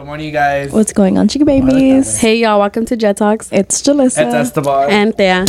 [0.00, 0.72] Good morning, you guys.
[0.72, 2.16] What's going on, chica babies?
[2.18, 3.52] Hey y'all, welcome to Jet Talks.
[3.52, 4.24] It's Julissa.
[4.24, 4.88] It's Esteban.
[4.88, 5.44] And Thea.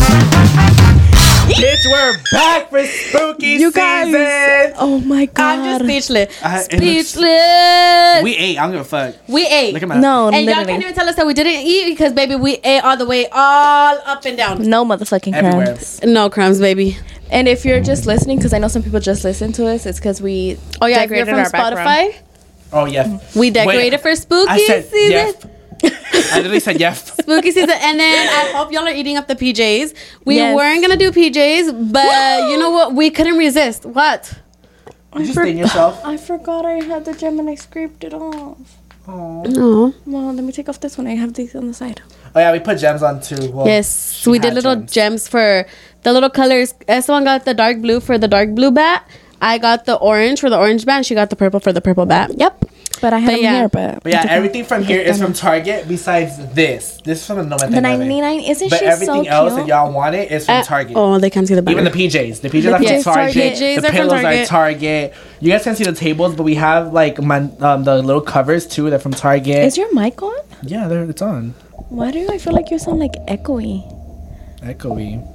[1.55, 4.07] Bitch, we're back for spooky You guys.
[4.07, 4.73] season.
[4.77, 5.59] oh my god.
[5.59, 6.43] I'm just speechless.
[6.43, 8.23] I- it looks- speechless.
[8.23, 8.57] We ate.
[8.57, 9.15] I don't give a fuck.
[9.29, 9.73] We ate.
[9.73, 10.01] Look at my.
[10.01, 10.65] no, and y'all literally.
[10.67, 13.27] can't even tell us that we didn't eat because baby, we ate all the way
[13.31, 14.67] all up and down.
[14.69, 15.65] no motherfucking Everywhere.
[15.67, 16.03] crumbs.
[16.03, 16.97] No crumbs, baby.
[17.29, 19.97] And if you're just listening, because I know some people just listen to us, it's
[19.97, 22.15] because we Oh yeah, if you're decorated from our background.
[22.71, 23.19] Spotify, Oh yeah.
[23.35, 25.11] we decorated Wait, for spooky I said season.
[25.11, 25.45] yes.
[26.33, 27.11] I literally said yes.
[27.21, 29.95] Spooky season, and then I hope y'all are eating up the PJs.
[30.25, 30.55] We Yes.
[30.55, 32.93] weren't gonna do PJs, but you know what?
[32.93, 33.85] We couldn't resist.
[33.85, 34.31] What?
[35.15, 35.99] You just stain yourself.
[36.05, 38.57] I forgot I had the gem and I scraped it off.
[39.07, 39.41] Oh.
[39.43, 39.93] No.
[40.05, 41.07] Well, let me take off this one.
[41.07, 42.01] I have these on the side.
[42.35, 43.51] Oh yeah, we put gems on too.
[43.51, 44.91] Well, Yes, we did little gems.
[44.91, 45.27] gems.
[45.27, 45.65] for
[46.03, 46.73] the little colors.
[47.01, 49.03] Someone got the dark blue for the dark blue bat.
[49.41, 50.97] I got the orange for the orange bat.
[50.97, 52.31] And she got the purple for the purple bat.
[52.37, 52.65] Yep.
[53.01, 53.55] But I have But them yeah.
[53.61, 54.03] here, but.
[54.03, 57.01] But yeah, everything from here is from Target besides this.
[57.03, 58.69] This is from the No The 99 isn't she?
[58.69, 59.65] But she everything so else cute?
[59.65, 60.95] that y'all wanted is from Uh, Target.
[60.95, 61.79] Oh, they can't see the banner.
[61.81, 62.41] Even the PJs.
[62.41, 63.03] The PJs are from Target.
[63.03, 63.53] Target.
[63.53, 64.47] PJs the are from pillows are Target.
[64.47, 65.13] Target.
[65.39, 68.67] You guys can see the tables, but we have like my, um, the little covers
[68.67, 68.91] too.
[68.91, 69.65] They're from Target.
[69.65, 70.37] Is your mic on?
[70.61, 71.55] yeah, they're, it's on.
[71.89, 73.81] Why do I feel like you sound like echoey?
[74.61, 75.25] Echoey.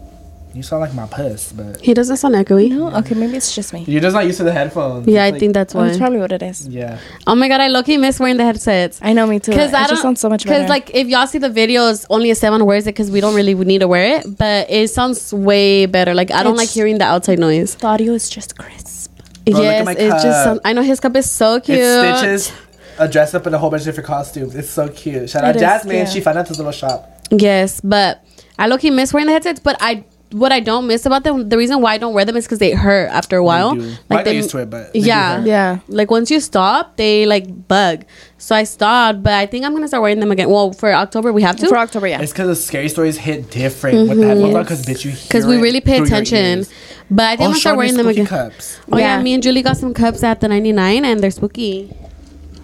[0.56, 2.70] You sound like my puss, but he doesn't sound echoey.
[2.70, 2.90] No?
[3.00, 3.84] Okay, maybe it's just me.
[3.86, 5.06] you're just not used to the headphones.
[5.06, 5.84] Yeah, I like- think that's why.
[5.86, 6.66] that's probably what it is.
[6.66, 6.98] Yeah.
[7.26, 8.98] oh my god, I low key miss wearing the headsets.
[9.02, 9.50] I know, me too.
[9.50, 10.02] Because it I just don't.
[10.02, 10.56] sounds so much better.
[10.60, 13.54] Because like if y'all see the videos, only Esteban wears it because we don't really
[13.54, 14.38] need to wear it.
[14.38, 16.14] But it sounds way better.
[16.14, 17.74] Like I don't It's- like hearing the outside noise.
[17.74, 19.12] the audio is just crisp.
[19.44, 20.24] Bro, look at yes, my it just.
[20.24, 20.44] cup.
[20.44, 21.78] Sound, I know his cup is so cute.
[21.78, 22.52] It's Stitches
[22.98, 24.54] A dress up in a whole bunch of different costumes.
[24.56, 25.28] It's so cute.
[25.28, 25.96] Shout out It is Jasmine.
[25.96, 26.08] cute.
[26.08, 27.12] She found out this little shop.
[27.30, 28.24] Yes, but
[28.58, 29.60] I low key miss wearing the headsets.
[29.60, 32.36] But I what I don't miss about them, the reason why I don't wear them
[32.36, 33.74] is because they hurt after a while.
[33.74, 33.86] They do.
[33.86, 35.44] Well, I Like got they, used to it, but they yeah.
[35.44, 35.78] Yeah.
[35.88, 38.04] Like once you stop, they like bug.
[38.38, 40.50] So I stopped, but I think I'm gonna start wearing them again.
[40.50, 41.68] Well, for October we have to.
[41.68, 42.20] For October, yeah.
[42.20, 44.56] It's because the scary stories hit different with the headphones mm-hmm.
[44.56, 44.62] on.
[44.64, 46.66] Because bitch, you because we really pay attention.
[47.10, 48.26] But I think Oh, I'm gonna start wearing them again.
[48.26, 48.78] cups.
[48.90, 49.16] Oh yeah.
[49.16, 49.22] Yeah.
[49.22, 51.94] me and Julie got some cups at the 99 and they're spooky.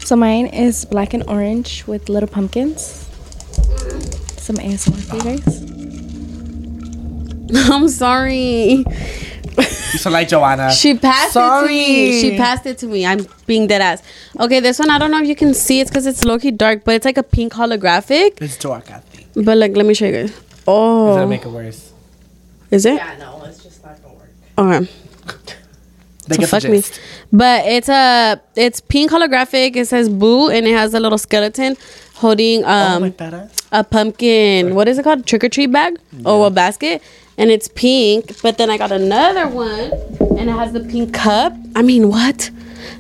[0.01, 3.09] So mine is black and orange with little pumpkins.
[4.39, 5.72] Some ASMR for you guys.
[7.73, 8.85] I'm sorry.
[9.59, 10.73] You sound like Joanna.
[10.73, 12.21] She passed it to me.
[12.21, 13.05] She passed it to me.
[13.05, 14.03] I'm being dead ass.
[14.41, 15.81] Okay, this one I don't know if you can see.
[15.81, 18.41] It's because it's low key dark, but it's like a pink holographic.
[18.41, 19.29] It's dark, I think.
[19.45, 20.31] But like, let me show you guys.
[20.31, 21.93] Is Oh, that make it worse?
[22.71, 22.95] is it?
[22.95, 24.31] Yeah, no, it's just not gonna work.
[24.83, 24.91] Okay.
[26.29, 26.77] They So get the fuck me.
[26.79, 27.01] gist.
[27.33, 29.75] But it's a it's pink holographic.
[29.75, 31.77] It says boo and it has a little skeleton
[32.15, 33.67] holding oh, um like badass.
[33.73, 34.77] a pumpkin.
[34.77, 35.27] What is it called?
[35.27, 37.03] Trick or treat bag or a basket,
[37.39, 38.41] and it's pink.
[38.43, 39.93] But then I got another one,
[40.39, 41.55] and it has the pink cup.
[41.75, 42.51] I mean, what?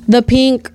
[0.08, 0.70] The pink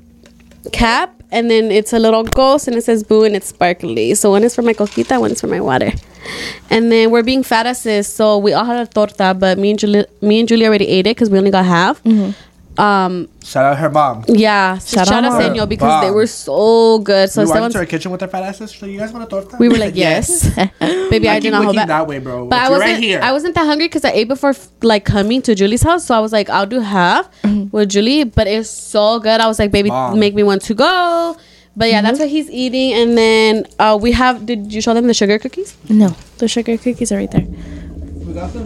[0.72, 4.16] cap, and then it's a little ghost, and it says boo, and it's sparkly.
[4.16, 5.92] So one is for my coquita, one is for my water.
[6.70, 9.80] And then we're being fat asses, so we all had a torta, but me and
[9.80, 12.04] Julie, me and Julie already ate it because we only got half.
[12.04, 12.32] Mm-hmm.
[12.78, 14.24] Um, Shout out her mom.
[14.28, 17.30] yeah, Shout shout, out out her Senor because they were so good.
[17.30, 18.72] So we walked Esteban's- into her kitchen with her fat asses.
[18.72, 19.58] So you guys want a torta?
[19.60, 20.50] we were like, yes,
[20.80, 21.88] baby, I, I did not hold looking back.
[21.88, 22.46] that way, bro.
[22.46, 22.92] But But I wasn't.
[22.92, 23.20] right here.
[23.24, 26.06] I wasn't that hungry because I ate before like coming to Julie's house.
[26.06, 27.30] So I was like, I'll do half
[27.72, 28.26] with Julie.
[28.26, 29.40] But it's so good.
[29.42, 30.20] I was like, baby, Bomb.
[30.20, 31.36] make me want to go.
[31.76, 32.94] But yeah, that's what he's eating.
[32.94, 34.46] And then uh, we have.
[34.46, 35.78] Did you show them the sugar cookies?
[35.90, 37.46] No, the sugar cookies are right there.
[37.46, 38.66] We got them?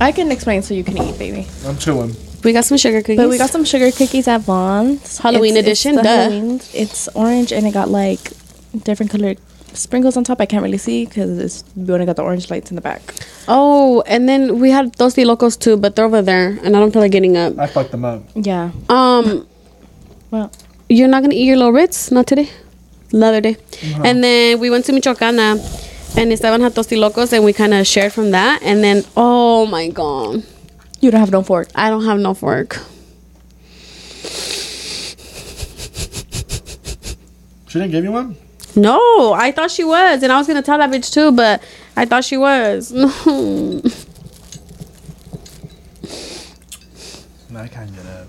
[0.00, 1.46] I can explain so you can eat, baby.
[1.66, 2.14] I'm chewing.
[2.44, 3.16] We got some sugar cookies.
[3.16, 5.18] But we got some sugar cookies at Vons.
[5.18, 6.08] Halloween edition, the duh.
[6.30, 6.60] Halloween.
[6.72, 8.20] It's orange and it got like
[8.84, 9.38] different colored
[9.72, 10.40] sprinkles on top.
[10.40, 13.02] I can't really see because it's we only got the orange lights in the back.
[13.48, 16.92] Oh, and then we had Tosti Locos too, but they're over there, and I don't
[16.92, 17.58] feel like getting up.
[17.58, 18.22] I fucked them up.
[18.34, 18.70] Yeah.
[18.88, 19.46] Um,
[20.30, 20.52] Well,
[20.90, 22.50] you're not gonna eat your little Ritz, not today,
[23.14, 23.56] another day.
[24.04, 25.56] And then we went to Michoacana,
[26.16, 28.62] and Esteban had Tosti Locos, and we kind of shared from that.
[28.62, 30.42] And then, oh my god,
[31.00, 31.68] you don't have no fork.
[31.74, 32.78] I don't have no fork.
[37.68, 38.36] She didn't give you one?
[38.74, 41.62] No, I thought she was, and I was gonna tell that bitch too, but
[41.96, 42.92] I thought she was.
[47.50, 47.60] No.
[47.60, 48.28] No, I can't get up.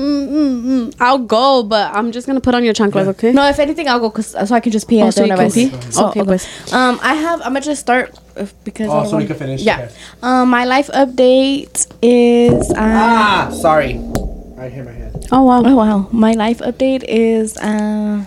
[0.00, 0.94] Mm-mm-mm.
[1.00, 3.32] I'll go, but I'm just gonna put on your chanclas, okay?
[3.32, 5.02] No, if anything, I'll go cause, so I can just pee.
[5.02, 5.70] Oh, at so you can of pee?
[5.90, 6.28] So, Okay, okay.
[6.28, 6.72] pues.
[6.72, 7.40] Um, I have.
[7.42, 8.88] I'm gonna just start uh, because.
[8.88, 9.62] I Oh, don't so we can finish?
[9.62, 9.80] Yeah.
[9.80, 9.94] Okay.
[10.22, 12.70] Um, my life update is.
[12.70, 14.00] Um, Ah, sorry.
[14.58, 15.26] I hit my head.
[15.32, 15.62] Oh wow.
[15.64, 17.56] Oh wow, my life update is.
[17.58, 18.24] Uh,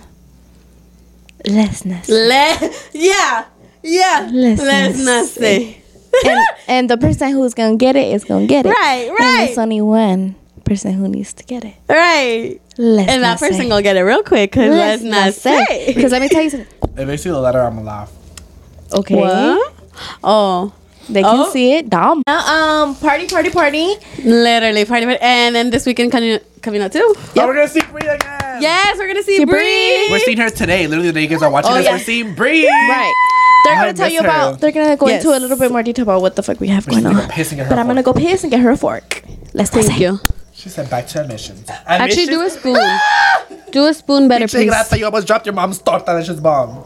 [1.48, 2.08] lessness.
[2.08, 3.46] Le- yeah,
[3.84, 4.30] yeah.
[4.32, 5.78] Let's Let's not not say.
[6.26, 8.70] and, and the person who's gonna get it is gonna get it.
[8.70, 9.46] Right, And right.
[9.48, 11.76] there's only one person who needs to get it.
[11.90, 12.60] Right.
[12.78, 14.52] Let's and that person gonna get it real quick.
[14.54, 15.94] Cause let's, not say.
[15.94, 16.68] Because let me tell you something.
[16.98, 18.12] If they see the letter, I'm gonna laugh.
[18.94, 19.16] Okay.
[19.16, 19.74] What?
[20.24, 20.74] Oh,
[21.10, 21.50] They can Oh.
[21.52, 21.90] see it.
[21.90, 22.24] Dumb.
[22.28, 23.96] um, party, party, party.
[24.24, 25.20] literally party, party.
[25.22, 27.14] And then this weekend coming coming out too.
[27.18, 28.62] Oh, we're gonna see Bree again.
[28.62, 29.60] Yes, we're gonna see See Bree.
[29.60, 30.08] Bree.
[30.12, 30.88] We're seeing her today.
[30.88, 31.92] Literally, the day you guys are watching Oh, this, yeah.
[31.94, 32.66] we're seeing Bree.
[32.68, 33.14] Right.
[33.66, 34.60] They're I gonna tell miss you about.
[34.62, 35.24] They're gonna go Yes.
[35.24, 37.22] into a little bit more detail about what the fuck we have She's going gonna
[37.22, 37.28] on.
[37.28, 37.70] go pissing at her.
[37.70, 39.24] But I'm gonna go piss and get her a fork.
[39.54, 39.98] Let's Thank say.
[40.00, 40.20] you.
[40.64, 41.70] She said back to admissions.
[41.86, 42.80] Actually, do a spoon.
[43.74, 44.70] do a spoon better, Pinche please.
[44.70, 46.06] grata, you almost dropped your mom's torta.
[46.06, 46.86] That's just bomb.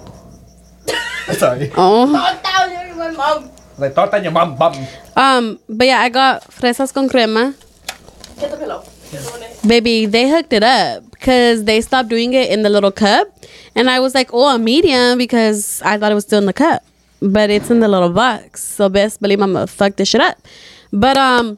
[1.34, 1.72] Sorry.
[1.78, 2.08] Oh.
[2.08, 3.52] Mom.
[3.78, 4.74] Like torta and your mom bum.
[5.16, 7.54] Um, but yeah, I got fresas con crema.
[8.40, 8.84] Get the pillow.
[9.68, 13.28] Baby, they hooked it up because they stopped doing it in the little cup,
[13.76, 16.54] and I was like, "Oh, a medium," because I thought it was still in the
[16.54, 16.84] cup,
[17.22, 18.64] but it's in the little box.
[18.64, 20.40] So best believe I'm gonna fuck this shit up.
[20.92, 21.58] But um,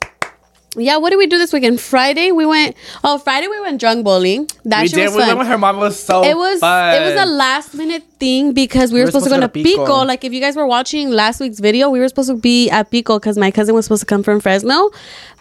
[0.78, 1.82] yeah, what did we do this weekend?
[1.82, 2.76] Friday we went.
[3.04, 4.48] Oh, Friday we went drunk bowling.
[4.66, 5.06] That we shit did.
[5.08, 5.28] was We fun.
[5.30, 5.78] went with her mom.
[5.78, 6.96] It was so it was fun.
[6.96, 9.70] it was a last minute thing because we were, supposed, to go to Pico.
[9.86, 10.06] Pico.
[10.06, 12.92] Like if you guys were watching last week's video, we were supposed to be at
[12.92, 14.92] Pico because my cousin was supposed to come from Fresno,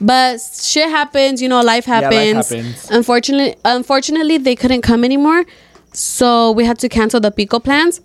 [0.00, 1.42] but shit happens.
[1.42, 2.14] You know, life happens.
[2.14, 2.90] Yeah, life happens.
[2.90, 5.44] Unfortunately, unfortunately, they couldn't come anymore,
[5.92, 8.00] so we had to cancel the Pico plans.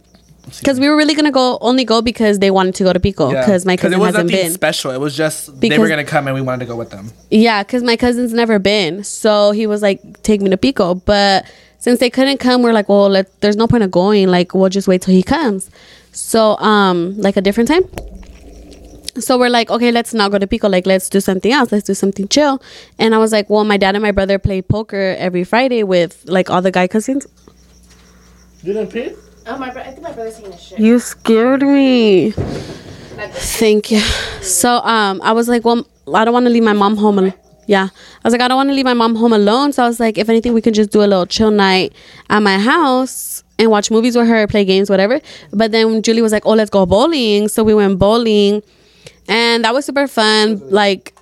[0.59, 3.31] Because we were really gonna go only go because they wanted to go to Pico
[3.31, 3.41] Yeah.
[3.41, 4.51] because my cousin it was hasn't nothing been.
[4.53, 4.91] special.
[4.91, 7.11] It was just they were gonna come and we wanted to go with them.
[7.31, 9.03] Yeah, because my cousin's never been.
[9.03, 10.95] So he was like, take me to Pico.
[10.95, 11.45] But
[11.79, 14.27] since they couldn't come, we're like, well, let, there's no point of going.
[14.29, 15.69] Like, we'll just wait till he comes.
[16.11, 17.83] So, um, like a different time.
[19.19, 20.67] So we're like, okay, let's not go to Pico.
[20.69, 21.71] Like, let's do something else.
[21.71, 22.61] Let's do something chill.
[22.99, 26.23] And I was like, well, my dad and my brother play poker every Friday with
[26.27, 27.27] like all the guy cousins.
[28.63, 29.11] You didn't pee?
[29.45, 29.69] Oh my!
[29.69, 30.79] I think my brother's taking a shit.
[30.79, 32.31] You scared me.
[32.31, 33.99] Thank you.
[34.41, 37.19] So um I was like, well, I don't want to leave my mom home.
[37.19, 37.33] Al-
[37.67, 37.89] yeah.
[37.93, 39.71] I was like, I don't want to leave my mom home alone.
[39.73, 41.93] So I was like, if anything, we can just do a little chill night
[42.29, 45.21] at my house and watch movies with her, play games, whatever.
[45.51, 47.47] But then Julie was like, oh, let's go bowling.
[47.47, 48.63] So we went bowling,
[49.27, 50.59] and that was super fun.
[50.69, 51.13] Like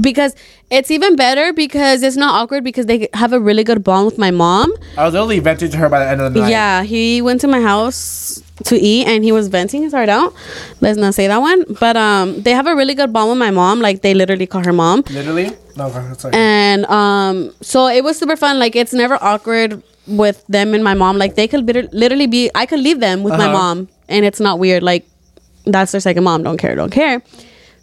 [0.00, 0.34] because
[0.70, 4.18] it's even better because it's not awkward because they have a really good bond with
[4.18, 4.72] my mom.
[4.96, 6.50] I was literally venting to her by the end of the night.
[6.50, 10.32] Yeah, he went to my house to eat and he was venting his heart out.
[10.80, 11.64] Let's not say that one.
[11.80, 13.80] But um they have a really good bond with my mom.
[13.80, 15.02] Like they literally call her mom.
[15.10, 15.50] Literally?
[15.76, 16.34] No, sorry.
[16.34, 18.58] And um so it was super fun.
[18.58, 21.18] Like it's never awkward with them and my mom.
[21.18, 23.52] Like they could literally be I could leave them with my Uh-huh.
[23.52, 24.82] mom and it's not weird.
[24.82, 25.06] Like
[25.66, 26.42] that's their second mom.
[26.42, 27.22] Don't care, don't care.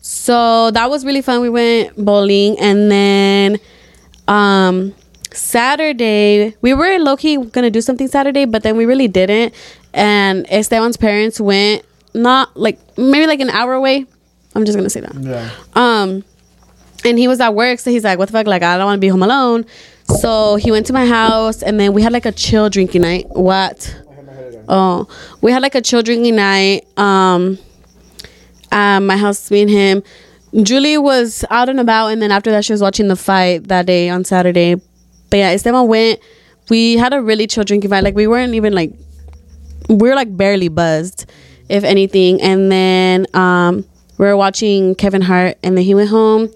[0.01, 1.42] So that was really fun.
[1.42, 3.59] We went bowling and then
[4.27, 4.94] um
[5.31, 9.53] Saturday we were low key gonna do something Saturday, but then we really didn't.
[9.94, 14.06] And Esteban's parents went not like maybe like an hour away.
[14.56, 15.15] I'm just gonna say that.
[15.15, 15.50] yeah.
[15.74, 16.24] Um,
[17.06, 18.45] and he was at work, so he's like, "What the fuck?
[18.47, 19.65] Like, I don't want to be home alone."
[20.19, 23.27] So he went to my house, and then we had like a chill drinking night.
[23.30, 23.95] What?
[24.68, 25.07] Oh,
[25.42, 26.86] we had like a chill drinking night.
[26.97, 27.57] Um,
[28.71, 30.03] at my house, me and him.
[30.63, 33.85] Julie was out and about, and then after that, she was watching the fight that
[33.85, 34.75] day on Saturday.
[35.29, 36.19] But yeah, Esteban went.
[36.69, 38.03] We had a really chill drinking fight.
[38.03, 38.91] Like we weren't even like
[39.88, 41.25] we were like barely buzzed,
[41.69, 42.41] if anything.
[42.41, 43.85] And then um,
[44.18, 46.50] we were watching Kevin Hart, and then he went home.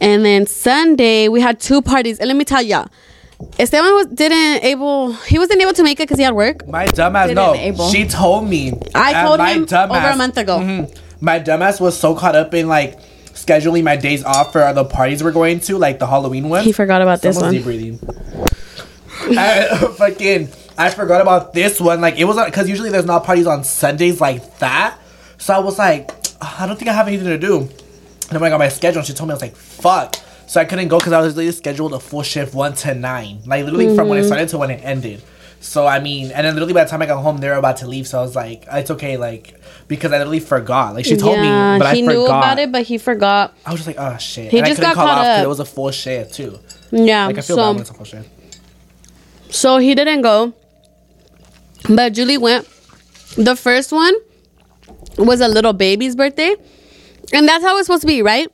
[0.00, 2.88] And then Sunday we had two parties, and let me tell y'all,
[3.58, 6.66] Esteban was didn't able he wasn't able to make it because he had work.
[6.66, 7.54] My dumbass, no.
[7.54, 7.90] able.
[7.90, 8.72] She told me.
[8.94, 10.58] I told him over a month ago.
[10.58, 10.98] Mhm.
[11.20, 12.98] My dumbass was so caught up in like
[13.32, 16.64] scheduling my days off for the parties we're going to, like the Halloween one.
[16.64, 17.74] He forgot about this Someone's one.
[17.76, 18.48] deep breathing.
[19.38, 22.00] I, fucking, I forgot about this one.
[22.00, 24.98] Like it was because usually there's not parties on Sundays like that.
[25.38, 26.10] So I was like,
[26.40, 27.58] I don't think I have anything to do.
[27.60, 27.68] And
[28.30, 30.16] then when I got my schedule, she told me I was like, fuck.
[30.46, 33.40] So I couldn't go because I was literally scheduled a full shift one to nine,
[33.46, 34.08] like literally from Mm-hmm.
[34.08, 35.22] when it started to when it ended.
[35.60, 37.78] So I mean, and then literally by the time I got home, they were about
[37.78, 38.06] to leave.
[38.06, 40.94] So I was like, it's okay, like because I literally forgot.
[40.94, 41.96] Like she told yeah, me, but I forgot.
[41.96, 42.38] he I knew forgot.
[42.38, 43.56] about it, but he forgot.
[43.66, 44.50] I was just like, oh shit.
[44.50, 45.44] He and just I couldn't got call caught up.
[45.44, 46.58] It was a full shift too.
[46.90, 48.28] Yeah, Like I feel bad so when it's a full shift.
[49.50, 50.54] so he didn't go,
[51.88, 52.66] but Julie went.
[53.36, 54.14] The first one
[55.18, 56.54] was a little baby's birthday,
[57.32, 58.48] and that's how it's supposed to be, right?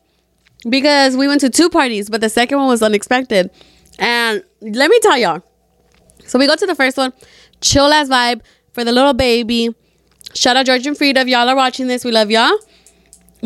[0.68, 3.50] Because we went to two parties, but the second one was unexpected.
[3.98, 5.42] And let me tell y'all.
[6.26, 7.12] So we go to the first one,
[7.60, 8.40] chill ass vibe
[8.72, 9.74] for the little baby.
[10.34, 11.20] Shout out George and Frida.
[11.20, 12.56] If y'all are watching this, we love y'all.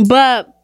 [0.07, 0.55] But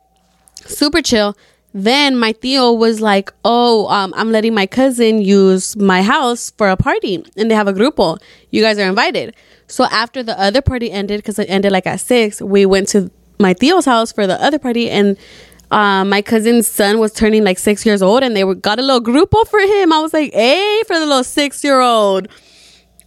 [0.66, 1.36] super chill.
[1.76, 6.68] Then my tio was like, "Oh, um, I'm letting my cousin use my house for
[6.68, 8.18] a party, and they have a grupo.
[8.50, 9.34] You guys are invited."
[9.66, 13.10] So after the other party ended, because it ended like at six, we went to
[13.40, 15.16] my tio's house for the other party, and
[15.74, 18.82] uh, my cousin's son was turning like six years old, and they were, got a
[18.82, 19.92] little grupo for him.
[19.92, 22.28] I was like, "Hey, for the little six year old."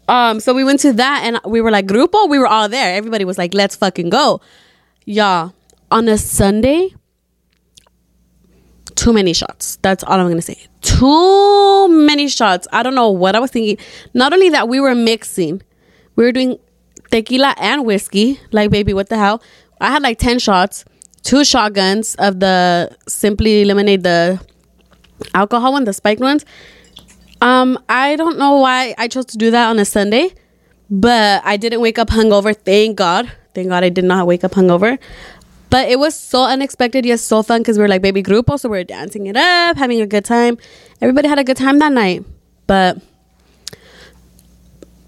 [0.10, 2.94] Um, so we went to that, and we were like, "Grupo." We were all there.
[2.96, 4.42] Everybody was like, "Let's fucking go."
[5.06, 5.52] Yeah,
[5.92, 6.90] on a Sunday,
[8.96, 9.78] too many shots.
[9.82, 10.58] That's all I'm gonna say.
[10.82, 12.68] Too many shots.
[12.74, 13.78] I don't know what I was thinking.
[14.14, 15.62] Not only that, we were mixing.
[16.18, 16.60] We were doing
[17.12, 18.42] tequila and whiskey.
[18.52, 19.42] Like, baby, what the hell?
[19.80, 20.84] I had like ten shots,
[21.28, 24.40] two shotguns of the Simply Lemonade, the
[25.34, 26.46] alcohol one, the spiked ones.
[27.42, 30.34] Um, I don't know why I chose to do that on a Sunday,
[30.90, 32.56] but I didn't wake up hungover.
[32.56, 33.30] Thank God.
[33.54, 34.98] Thank God I did not wake up hungover.
[35.70, 38.70] But it was so unexpected yet so fun because we were like baby grupo, so
[38.70, 40.58] we are dancing it up, having a good time.
[41.02, 42.24] Everybody had a good time that night,
[42.68, 43.02] but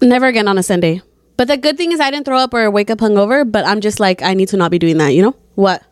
[0.02, 1.00] never again on a Sunday.
[1.38, 3.50] But the good thing is I didn't throw up or wake up hungover.
[3.50, 5.14] But I'm just like I need to not be doing that.
[5.14, 5.82] You know what?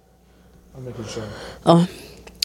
[0.78, 1.25] I'm making sure.
[1.66, 1.88] Oh,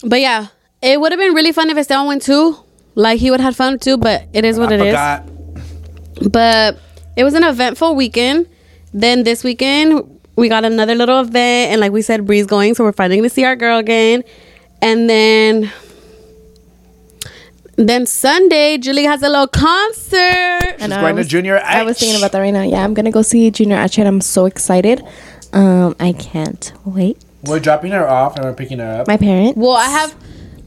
[0.03, 0.47] but yeah,
[0.81, 2.57] it would have been really fun if Esteban went too.
[2.95, 3.97] Like he would have had fun too.
[3.97, 4.87] But it is what I it is.
[4.87, 6.31] forgot.
[6.31, 6.79] But
[7.15, 8.47] it was an eventful weekend.
[8.91, 12.83] Then this weekend we got another little event, and like we said, Bree's going, so
[12.83, 14.23] we're finally gonna see our girl again.
[14.81, 15.71] And then,
[17.75, 20.17] then Sunday, Julie has a little concert.
[20.19, 22.63] And She's I going to was- Junior I was thinking about that right now.
[22.63, 25.03] Yeah, I'm gonna go see Junior H, and I'm so excited.
[25.53, 27.17] Um, I can't wait.
[27.43, 29.07] We're dropping her off and we're picking her up.
[29.07, 29.57] My parents.
[29.57, 30.15] Well, I have,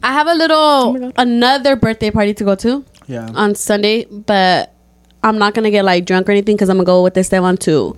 [0.03, 1.13] I have a little God.
[1.17, 3.31] another birthday party to go to yeah.
[3.35, 4.75] on Sunday, but
[5.23, 7.97] I'm not gonna get like drunk or anything because I'm gonna go with Esteban to,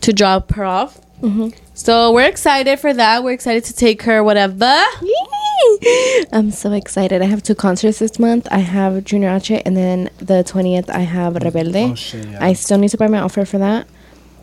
[0.00, 1.00] to drop her off.
[1.20, 1.48] Mm-hmm.
[1.74, 3.24] So we're excited for that.
[3.24, 4.84] We're excited to take her, whatever.
[6.32, 7.22] I'm so excited.
[7.22, 8.46] I have two concerts this month.
[8.50, 11.92] I have Junior H, and then the 20th I have Rebelde.
[11.92, 12.44] Oh, shit, yeah.
[12.44, 13.88] I still need to buy my outfit for that.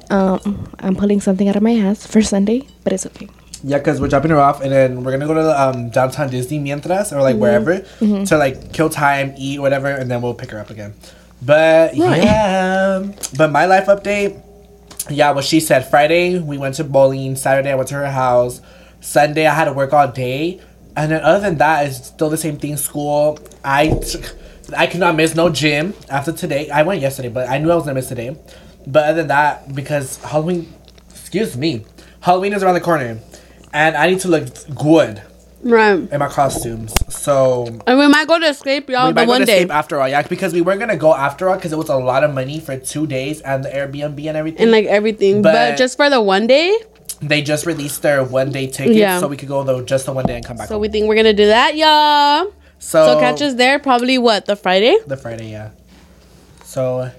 [0.10, 3.30] Um, I'm pulling something out of my ass for Sunday, but it's okay.
[3.64, 6.60] Yeah, because we're dropping her off and then we're gonna go to um, downtown Disney
[6.60, 7.24] mientras or Mm-hmm.
[7.24, 7.80] like wherever
[8.26, 10.94] to like kill time, eat, whatever, and then we'll pick her up again.
[11.42, 12.24] But Right.
[12.24, 14.42] yeah, but my life update.
[15.10, 15.88] Yeah, what she said.
[15.90, 17.36] Friday we went to bowling.
[17.36, 18.62] Saturday I went to her house.
[19.02, 20.60] Sunday I had to work all day,
[20.98, 22.76] and then other than that, it's still the same thing.
[22.78, 23.38] School.
[23.64, 24.00] I
[24.76, 26.70] I could miss no gym after today.
[26.72, 28.36] I went yesterday, but I knew I was gonna miss today.
[28.88, 30.74] But other than that, because Halloween,
[31.12, 31.86] excuse me,
[32.22, 33.20] Halloween is around the corner,
[33.76, 35.22] and I need to look good
[35.62, 36.00] Right.
[36.12, 36.94] in my costumes.
[37.10, 39.54] So And we might go to escape y'all we might go to day.
[39.58, 41.96] escape after all, yeah, because we weren't gonna go after all because it was a
[41.98, 44.62] lot of money for two days and the Airbnb and everything.
[44.62, 45.42] and like everything.
[45.42, 46.74] But, But- just for the one day.
[47.22, 49.20] they just released their one day tickets, Yeah.
[49.20, 50.68] so we could go though just the one day and come back.
[50.68, 50.82] So home.
[50.82, 52.52] we think we're gonna do that, y'all.
[52.78, 54.96] so, So catch us there probably what, the Friday?
[55.08, 55.70] the Friday, yeah.
[55.72, 57.10] Ah, so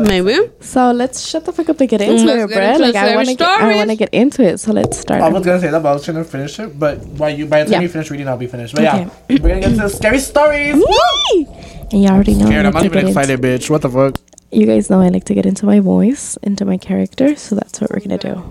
[0.00, 0.50] Maybe.
[0.60, 2.08] So let's shut the fuck up and get mm.
[2.08, 2.72] into let's it, get bruh.
[2.74, 4.58] into Like I want to get, I want to get into it.
[4.60, 5.22] So let's start.
[5.22, 6.78] I was gonna say that, but I was trying to finish it.
[6.78, 7.82] But while you, by the time Yeah.
[7.82, 8.74] you finish reading, I'll be finished.
[8.74, 8.98] But Okay.
[9.04, 9.10] yeah,
[9.42, 10.76] we're gonna get into the scary stories.
[10.76, 11.46] Yay!
[11.92, 12.46] And you already know.
[12.46, 13.70] I Scared, I'm like not to even get into- excited, bitch.
[13.70, 14.16] What the fuck?
[14.52, 17.80] You guys know I like to get into my voice, into my character, so that's
[17.80, 18.42] what we're gonna do.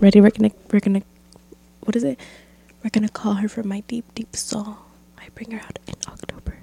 [0.00, 0.20] Ready?
[0.20, 1.02] We're gonna we're gonna
[1.84, 2.18] what is it?
[2.84, 4.76] We're gonna call her from my deep, deep soul.
[5.18, 6.56] I bring her out in October.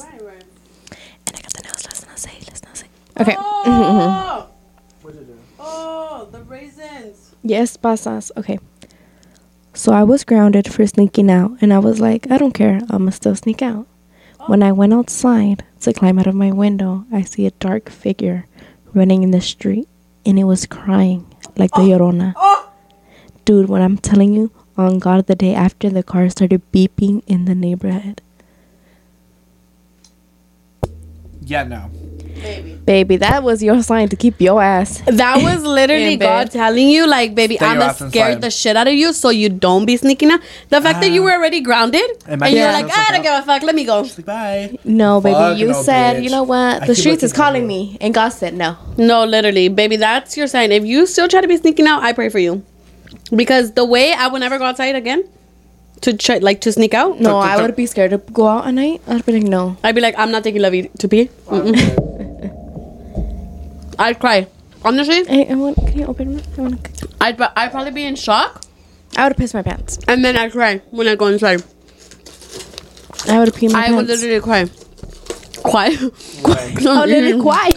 [0.00, 0.44] Right, right.
[1.26, 2.86] And I got the nails, let's not say, let's not say.
[3.20, 3.36] Okay.
[3.38, 4.48] Oh,
[5.58, 7.34] oh, the raisins.
[7.42, 8.30] Yes, pasas.
[8.36, 8.58] Okay.
[9.74, 13.10] So I was grounded for sneaking out, and I was like, I don't care, I'ma
[13.10, 13.86] still sneak out.
[14.40, 14.46] Oh.
[14.46, 18.46] When I went outside to climb out of my window, I see a dark figure
[18.92, 19.88] running in the street,
[20.26, 21.26] and it was crying
[21.56, 21.98] like the oh.
[21.98, 22.34] Llorona.
[22.36, 22.70] Oh.
[23.44, 27.44] Dude, when I'm telling you, on God, the day after the car started beeping in
[27.44, 28.20] the neighborhood.
[31.44, 31.90] Yeah, no.
[32.42, 32.72] Baby.
[32.84, 35.00] Baby, that was your sign to keep your ass.
[35.06, 36.26] That was literally In bed.
[36.26, 39.30] God telling you, like, baby, Stay I'm gonna scare the shit out of you so
[39.30, 40.40] you don't be sneaking out.
[40.68, 41.24] The fact that you Ah.
[41.26, 43.84] were already grounded and Imagine you're like, "Ah, I don't give a fuck, let me
[43.84, 44.02] go.
[44.02, 44.76] She's like, bye.
[44.84, 46.24] No, baby, you no, said, bitch.
[46.24, 46.84] you know what?
[46.86, 47.96] The streets is calling me.
[48.00, 48.76] And God said no.
[48.96, 50.72] No, literally, baby, that's your sign.
[50.72, 52.62] If you still try to be sneaking out, I pray for you.
[53.36, 55.24] Because the way I will never go outside again
[56.00, 57.62] to try, like, to sneak out, No, Tuck, tuck, I tuck.
[57.66, 59.00] would be scared to go out at night.
[59.06, 59.76] I'd be like, no.
[59.84, 61.28] I'd be like, I'm not taking Lovey to pee.
[61.46, 61.76] Mm-mm.
[63.98, 64.46] I'd cry.
[64.84, 65.76] Honestly, Hey, I want.
[65.76, 66.46] Can you open it?
[66.58, 67.08] I want to.
[67.20, 68.62] I'd, pro- I'd probably be in shock
[69.16, 69.98] I would have pissed my pants.
[70.08, 71.62] and then I'd cry when I go inside.
[73.28, 74.22] I would have peed my I would pants.
[74.22, 74.64] literally cry.
[75.70, 75.86] Cry?
[75.86, 77.70] I would literally cry.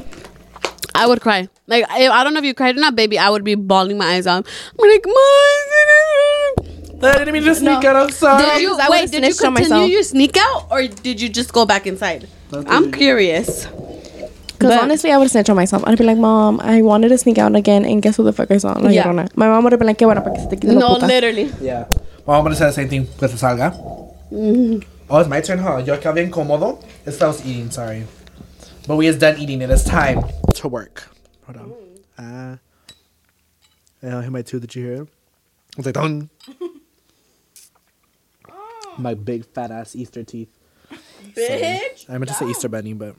[0.96, 1.48] I would cry.
[1.68, 3.20] Like I, I don't know if you cried or not, baby.
[3.20, 4.48] I would be bawling my eyes out.
[4.82, 5.16] I'm like, Mom.
[7.02, 7.90] I didn't mean to sneak No.
[7.90, 7.96] out.
[7.96, 8.44] I'm sorry.
[8.46, 9.02] Did you I wait?
[9.02, 9.90] would've Did you continue myself.
[9.90, 12.28] your sneak out, or did you just go back inside?
[12.52, 13.68] That's I'm curious.
[14.58, 15.84] Because honestly, I would have snitched on myself.
[15.86, 18.50] I'd be like, Mom, I wanted to sneak out again, and guess what the fuck
[18.50, 18.74] I saw?
[18.80, 19.02] Like, Yeah.
[19.02, 19.28] I don't know.
[19.36, 20.94] My mom would have been like, qué bueno, para que se te quite la No,
[20.96, 21.06] puta.
[21.08, 21.52] literally.
[21.62, 21.86] Yeah.
[22.26, 23.74] My mom would have said the same thing with the salga.
[25.10, 25.84] Oh, it's my turn, huh?
[25.86, 26.82] Yo acá bien cómodo.
[27.06, 28.06] It's I was eating, sorry.
[28.88, 29.62] But we is done eating.
[29.62, 30.24] It is time
[30.56, 31.10] to work.
[31.46, 31.74] Hold on.
[32.18, 32.58] Ah.
[34.02, 34.62] yeah, I hit my tooth.
[34.62, 35.08] Did you hear it?
[35.08, 36.30] I was like, dong.
[38.98, 40.50] my big fat ass Easter teeth.
[41.36, 42.10] Bitch.
[42.10, 43.16] I meant to say Easter bunny, but.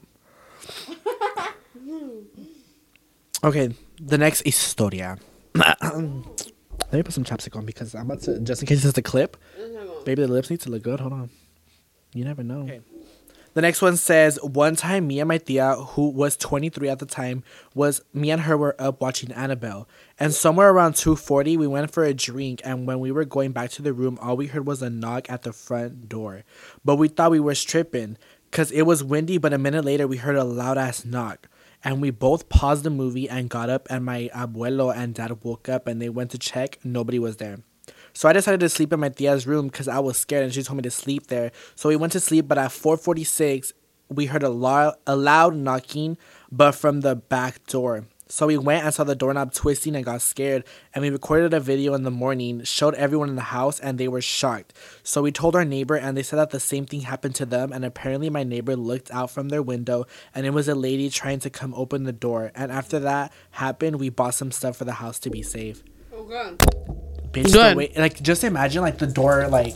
[3.43, 3.69] okay,
[3.99, 5.17] the next historia.
[6.89, 9.01] Let me put some chapstick on because I'm about to, just in case it's a
[9.01, 9.35] clip.
[10.05, 11.01] Baby, the lips need to look good.
[11.01, 11.29] Hold on.
[12.13, 12.69] You never know.
[13.57, 17.07] The next one says, one time me and my tia, who was 23 at the
[17.07, 19.89] time, was me and her were up watching Annabelle.
[20.19, 23.71] And somewhere around 2:40, we went for a drink and when we were going back
[23.71, 26.43] to the room, all we heard was a knock at the front door.
[26.85, 28.19] But we thought we were tripping
[28.51, 31.49] cuz it was windy, but a minute later we heard a loud ass knock.
[31.83, 35.67] And we both paused the movie and got up and my abuelo and dad woke
[35.67, 36.77] up and they went to check.
[36.83, 37.57] Nobody was there.
[38.17, 40.63] So I decided to sleep in my tia's room because I was scared and she
[40.63, 41.51] told me to sleep there.
[41.75, 43.73] So we went to sleep, but at 4:46
[44.09, 46.17] we heard a, lo- a loud knocking,
[46.51, 48.05] but from the back door.
[48.27, 50.63] So we went and saw the doorknob twisting and got scared.
[50.95, 54.07] And we recorded a video in the morning, showed everyone in the house, and they
[54.07, 54.73] were shocked.
[55.03, 57.71] So we told our neighbor, and they said that the same thing happened to them.
[57.71, 61.39] And apparently, my neighbor looked out from their window, and it was a lady trying
[61.41, 62.51] to come open the door.
[62.55, 65.83] And after that happened, we bought some stuff for the house to be safe.
[66.11, 66.23] Oh,
[67.45, 69.75] Bitch, the way, like just imagine like the door, like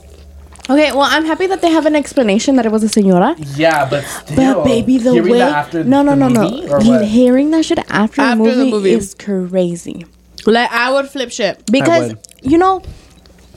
[0.70, 3.36] Okay, well, I'm happy that they have an explanation that it was a señora.
[3.58, 6.72] yeah, but still, But baby, the way that after no, no, the no, movie, no,
[6.74, 7.06] or He- what?
[7.06, 8.91] hearing that shit after, After the, the movie movie.
[8.91, 10.06] is crazy
[10.46, 11.65] Like I would flip shit.
[11.72, 12.82] because you know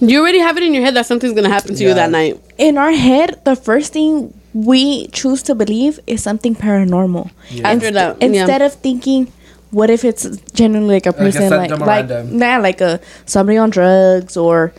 [0.00, 2.40] You already have it in your head that something's gonna happen to you that night.
[2.58, 7.30] in our head the first thing we choose to believe is something paranormal.
[7.50, 7.70] Yeah.
[7.70, 8.26] After that, yeah.
[8.28, 9.32] instead of thinking
[9.74, 12.38] what if it's genuinely like a a person like random like random.
[12.38, 14.72] nah, like a somebody on drugs or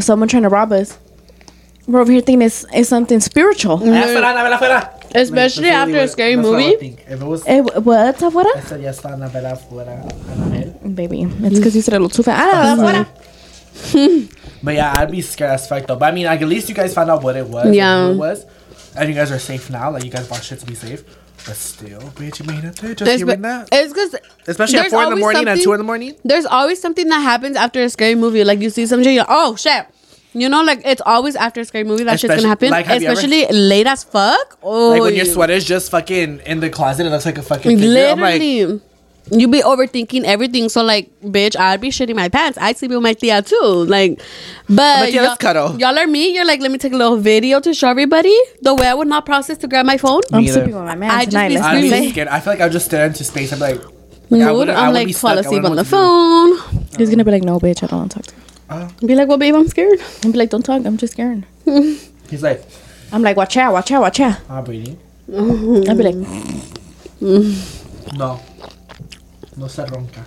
[0.00, 0.98] someone trying to rob us
[1.86, 4.80] we're over here thinking it's, it's something spiritual Afuera, Anabel, afuera.
[5.14, 6.76] Especially Like, after a scary what movie.
[6.76, 7.04] think.
[7.08, 8.54] If it was, eh, what's afuera?
[8.56, 10.94] I said yes, Anabel afuera, Anabel.
[10.94, 14.28] baby it's because you said it a little too fast ah, afuera.
[14.62, 15.96] But yeah, I'd be scared as fuck though.
[15.96, 17.66] But I mean, like, at least you guys found out what it was.
[17.66, 18.06] and Yeah.
[18.08, 18.44] who it was.
[18.96, 19.90] And you guys are safe now.
[19.92, 21.04] Like, you guys bought shit to be safe.
[21.46, 23.68] But still, bitch, imagínate just It's hearing that.
[23.72, 24.14] it's because
[24.46, 26.14] Especially at 4 in the morning and 2 in the morning.
[26.24, 28.44] There's always something that happens after a scary movie.
[28.44, 29.86] Like you see something, you're like, oh shit.
[30.34, 32.70] You know, like it's always after a scary movie that shit's gonna happen.
[32.70, 34.58] like, you ever- Especially late as fuck.
[34.62, 37.42] Oh, Like, when your you- sweater's just fucking in the closet, it looks like a
[37.42, 38.08] fucking figure.
[38.08, 38.80] I'm like, Literally.
[39.30, 40.68] You be overthinking everything.
[40.68, 42.58] So like, bitch, I'd be shitting my pants.
[42.60, 43.84] I'd sleep with my tia too.
[43.88, 44.20] Like,
[44.68, 45.78] but My tia, let's y'all, cuddle.
[45.80, 46.34] y'all are me.
[46.34, 49.08] You're like, let me take a little video to show everybody the way I would
[49.08, 50.20] not process to grab my phone.
[50.32, 52.28] I'm Me sleeping with my man I just tonight be let's I'd be be scared.
[52.28, 53.52] I feel like I'll just stare into space.
[53.52, 53.80] I'm like,
[54.30, 54.42] Mood.
[54.42, 55.20] I wouldn't- I I'm would be like, stuck.
[55.30, 56.86] fall asleep on the know what phone.
[56.98, 58.42] he's gonna be like no bitch I don't want to talk to you
[59.02, 59.06] oh.
[59.06, 59.98] Be like, well, babe, I'm scared.
[60.22, 62.62] and be like don't talk I'm just scared He's like,
[63.10, 64.98] I'm like watch out watch out watch out I'm breathing.
[65.30, 66.14] I'd be like
[67.20, 68.18] mm.
[68.18, 68.40] No.
[69.58, 70.24] No se ronca.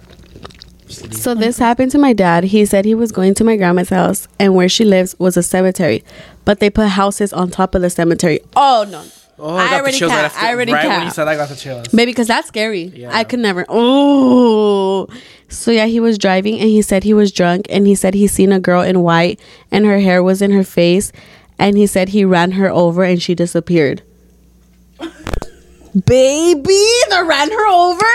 [0.88, 1.14] Sleep.
[1.14, 2.44] So this happened to my dad.
[2.44, 5.44] He said he was going to my grandma's house, and where she lives was a
[5.44, 6.04] cemetery,
[6.44, 8.42] but they put houses on top of the cemetery.
[8.58, 9.04] Oh no!
[9.40, 10.22] Oh, I got the already chills can't.
[10.22, 11.06] right after- I already right when can't.
[11.06, 11.88] you said that, I got the chills.
[11.88, 12.84] Baby, because that's scary.
[12.94, 13.10] Yeah.
[13.16, 13.66] I could never.
[13.70, 15.08] Oh.
[15.48, 18.28] So yeah, he was driving and he said he was drunk and he said he
[18.28, 19.40] seen a girl in white
[19.72, 21.12] and her hair was in her face
[21.58, 24.02] and he said he ran her over and she disappeared.
[26.06, 28.06] Baby, they ran her over.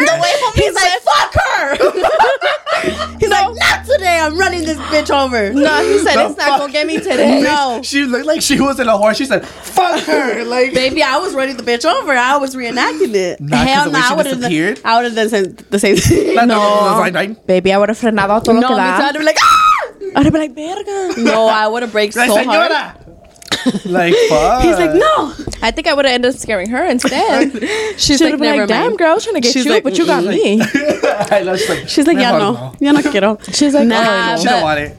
[0.55, 1.77] He's like, fuck her.
[3.19, 4.19] He's like, not today.
[4.21, 5.53] I'm running this bitch over.
[5.53, 7.81] no he said The it's not gonna get me today No.
[7.83, 9.17] She looked like she was in a horse.
[9.19, 12.13] She said, "Fuck her!" Like, Baby, I was running the bitch over.
[12.13, 13.41] I was reenacting it.
[13.41, 14.81] Not 'cause Hell no, I would have disappeared?
[14.85, 16.35] I would have done the same thing.
[16.35, 16.59] no, no,
[16.99, 19.19] like, like, baby I would have frenado todo no, lo me que da trying to
[19.19, 19.93] be like, ah!
[20.17, 22.71] I'd have been like verga No, I would have braked like, so hard.
[22.71, 23.87] señora.
[23.87, 24.63] like, fuck.
[24.65, 25.35] He's like, no.
[25.67, 27.51] I think I would have ended up scaring her instead.
[27.99, 28.99] She's She'd like, have been never like, damn, mind.
[28.99, 30.61] girl, I was trying to get She's you, like, but you got me.
[30.63, 33.39] I know, she's like, She's like, yeah, mejor no, ya no quiero.
[33.53, 34.39] She's like, Nah, no.
[34.41, 34.97] She don't want it.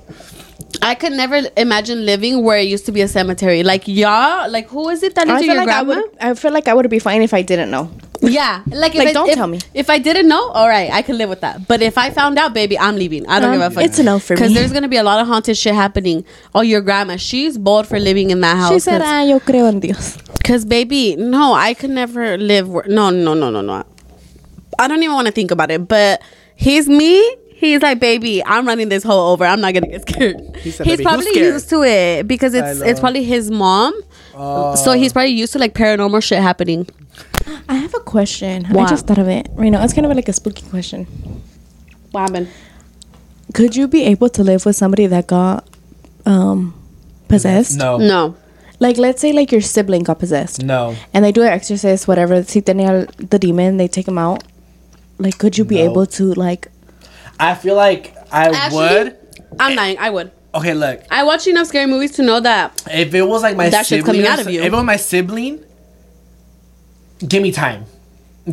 [0.82, 3.64] I could never imagine living where it used to be a cemetery.
[3.64, 6.02] Like, y'all, like, who is it that I feel your like I grandma?
[6.02, 6.18] would.
[6.20, 7.90] I feel like I would be fine if I didn't know.
[8.22, 9.60] Yeah, like, if Like, I, don't if, tell me.
[9.74, 11.68] If I didn't know, all right, I could live with that.
[11.68, 13.28] But if I found out, baby, I'm leaving.
[13.28, 13.84] I don't Um, give a fuck.
[13.86, 16.26] it's no for Because there's gonna be a lot of haunted shit happening.
[16.56, 18.74] Oh, your grandma, she's bold for living in that house.
[18.74, 22.86] She said, "Ah, yo creo en Dios." Because, baby, no, I could never live where.
[22.88, 23.84] No, no, no, no, no.
[24.80, 25.88] I don't even want to think about it.
[25.88, 26.22] But
[26.56, 27.22] he's me.
[27.60, 29.44] He's like, baby, I'm running this whole over.
[29.44, 30.40] I'm not gonna get scared.
[30.58, 33.94] He said, he's probably scared?" used to it because it's it's probably his mom.
[34.36, 36.88] so he's probably used to like paranormal shit happening.
[37.68, 38.66] I have a question.
[38.66, 38.86] What?
[38.86, 39.84] I just thought of it right now.
[39.84, 41.08] It's kind of like a spooky question.
[42.12, 42.48] What happened?
[43.54, 45.68] Could you be able to live with somebody that got
[46.28, 46.76] um
[47.28, 47.76] possessed?
[47.78, 47.98] No.
[47.98, 48.36] No.
[48.80, 50.96] Like, let's say like your sibling got possessed, No.
[51.12, 52.44] and they do an exorcist, whatever.
[52.44, 54.44] Si tenía the demon, they take him out.
[55.18, 55.90] Like, could you be No.
[55.90, 56.68] able to like?
[57.40, 59.18] I feel like I Actually, would.
[59.60, 59.98] I'm lying.
[60.00, 60.32] I would.
[60.56, 61.02] Okay, look.
[61.12, 62.82] I watch enough scary movies to know that.
[62.92, 64.62] If it was like my That shit's sibling, coming out of you.
[64.62, 65.64] if it was my sibling,
[67.28, 67.86] give me time.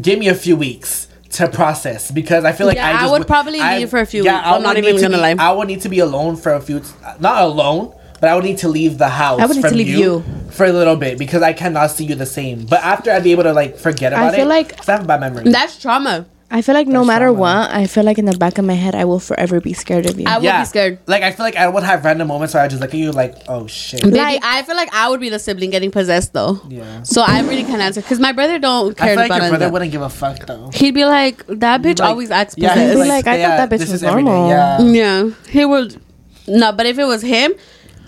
[0.01, 3.27] Give me a few weeks to process because I feel like Yeah, I, I would
[3.27, 4.33] probably leave for a few weeks.
[4.35, 5.37] I I'm not even gonna be- lie.
[5.39, 6.83] I would need to be alone for a few,
[7.21, 9.41] not alone, but I would need to leave the house.
[9.41, 10.25] I would need to from leave you.
[10.51, 12.67] for a little bit because I cannot see you the same.
[12.67, 14.37] But after I'd be able to like forget about it.
[14.37, 15.51] feel like- 'cause I have a bad memory.
[15.51, 16.27] That's trauma.
[16.57, 17.41] I feel like no That's matter trauma.
[17.41, 20.07] what, I feel like in the back of my head, I will forever be scared
[20.09, 20.27] of you.
[20.29, 20.99] I would be scared.
[21.09, 23.11] Like I feel like I would have random moments where I just look at you
[23.11, 24.03] like, oh shit.
[24.05, 26.61] Baby, Like- I feel like I would be the sibling getting possessed though.
[26.69, 27.03] Yeah.
[27.03, 29.47] So I really can't answer because my brother don't I care feel like about your
[29.47, 29.51] it.
[29.51, 30.71] brother wouldn't give a fuck though.
[30.73, 33.57] He'd be like, "That bitch Like, always acts yeah, possessed." he's Be like, I thought
[33.57, 34.49] that bitch this was is every day, normal.
[34.49, 34.81] Yeah.
[34.81, 36.01] yeah, he would.
[36.47, 37.53] No, but if it was him,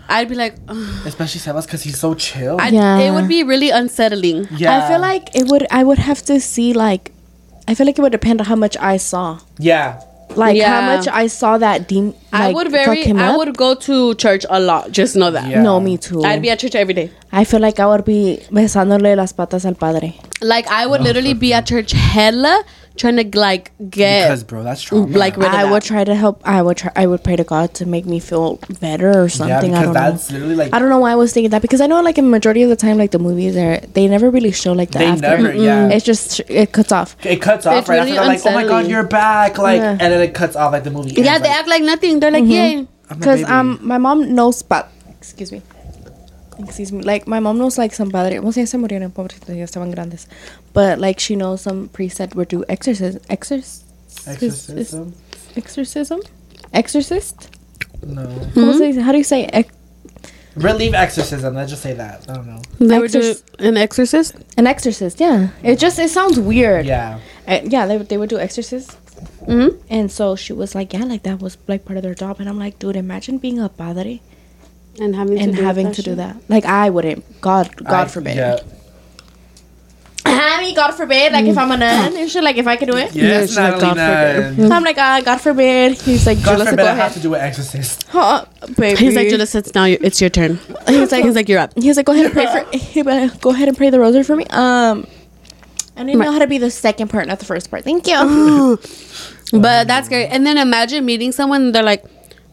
[0.08, 2.58] I'd be like, "Ugh." Especially Sebas because he's so chill.
[2.60, 2.98] I'd, Yeah.
[3.00, 4.46] it would be really unsettling.
[4.54, 4.84] yeah.
[4.84, 5.66] I feel like it would.
[5.72, 7.10] I would have to see like.
[7.68, 9.40] I feel like it would depend on how much I saw.
[9.58, 10.00] Yeah.
[10.34, 12.14] Like how much I saw that demon.
[12.32, 14.92] I like, would fuck very, him I would go to church a lot.
[14.92, 15.48] Just know that.
[15.48, 15.62] Yeah.
[15.62, 16.22] No, me too.
[16.24, 17.10] I'd be at church every day.
[17.32, 20.14] I feel like I would be besándole las patas al padre.
[20.42, 22.64] Like I would literally be at church hella
[22.96, 25.16] trying to like get Because bro, that's trauma.
[25.16, 25.70] like rid I that.
[25.70, 26.40] would try to help.
[26.44, 26.90] I would try.
[26.96, 29.74] I would pray to God to make me feel better or yeah, something.
[29.74, 30.34] I because don't that's know.
[30.38, 32.22] literally like I don't know why I was thinking that because I know like a
[32.22, 35.06] majority of the time like the movies are they never really show like the they
[35.06, 35.20] after.
[35.38, 35.52] never.
[35.54, 35.88] Yeah.
[35.88, 37.16] It's just it cuts off.
[37.24, 38.20] it cuts off It's right really after.
[38.20, 39.58] They're like, oh my god, you're back.
[39.58, 39.90] Like, Yeah.
[39.92, 41.10] and then it cuts off like the movie.
[41.12, 42.20] yeah, they like, act like nothing.
[42.20, 42.80] They're like, Mm-hmm.
[42.80, 42.88] yay.
[43.08, 45.62] Because um my mom knows but excuse me.
[46.58, 47.02] Excuse me.
[47.02, 48.38] Like my mom knows like some padre.
[48.38, 50.26] Well, ya se murieron, pobrecitos, ya estaban grandes.
[50.72, 53.20] But like she knows some priests that would do exorcism.
[53.28, 53.84] Exorcism.
[54.26, 55.14] exorcism.
[55.56, 56.20] Exorcism.
[56.72, 57.50] Exorcist.
[58.06, 58.22] No.
[58.54, 59.02] ¿Cómo se dice?
[59.02, 59.44] How do you say?
[59.52, 59.72] Ex-
[60.56, 61.54] Relieve exorcism.
[61.54, 62.28] Let's just say that.
[62.30, 62.62] I don't know.
[62.78, 64.34] They would do an exorcist.
[64.56, 65.20] an exorcist.
[65.20, 65.48] Yeah.
[65.62, 66.86] It just it sounds weird.
[66.86, 67.18] Yeah.
[67.46, 67.86] Uh, yeah.
[67.86, 68.96] They would- they would do exorcists.
[69.46, 69.76] Mm-hmm.
[69.90, 72.40] And so she was like, yeah, like that was like part of their job.
[72.40, 74.20] And I'm like, dude, imagine being a padre
[74.98, 76.36] And having and to do having that to do that.
[76.48, 77.40] Like I wouldn't.
[77.40, 78.36] God, God I- forbid.
[78.36, 78.60] Yeah.
[80.28, 81.32] I mean, God forbid.
[81.32, 83.14] Like if I'm a nun and shit, like if I could do it.
[83.14, 83.94] Yes, she's like, Natalie.
[83.94, 84.72] God Nunn.
[84.72, 86.00] I'm like, uh, God forbid.
[86.00, 88.04] He's like, God Julissa, forbid go I have to do an exorcist.
[88.08, 88.44] Huh,
[88.76, 88.98] baby.
[88.98, 89.84] He's like, Julia, it's now.
[89.84, 90.58] It's your turn.
[90.88, 91.72] He's like, He's like, you're up.
[91.76, 92.76] He's like, go ahead and pray for.
[92.76, 94.46] He better go ahead and pray the rosary for me.
[94.46, 95.06] Um,
[95.96, 97.84] I didn't know how to be the second part, not the first part.
[97.84, 98.78] Thank you.
[99.52, 100.26] But that's great.
[100.26, 101.66] And then imagine meeting someone.
[101.66, 102.04] And they're like,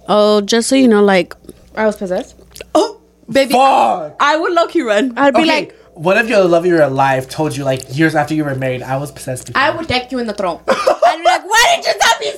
[0.08, 1.34] oh, just so you know, like,
[1.76, 2.36] I was possessed.
[2.76, 4.16] oh, baby, Fuck.
[4.20, 5.18] I would low key run.
[5.18, 5.50] I'd be Okay.
[5.50, 8.56] like, what if your love of your life told you like years after you were
[8.56, 9.62] married, I was possessed before?
[9.62, 10.62] I would deck you in the throat.
[10.68, 12.32] I'd be like, why didn't you tell me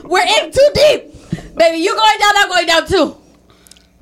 [0.00, 0.08] sooner?
[0.08, 1.54] We're in too deep.
[1.56, 3.16] Baby, you going down, I'm going down too.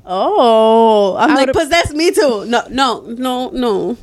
[0.06, 2.44] Oh, I'm I like, would've- possess me too.
[2.46, 3.96] No, no, no, no.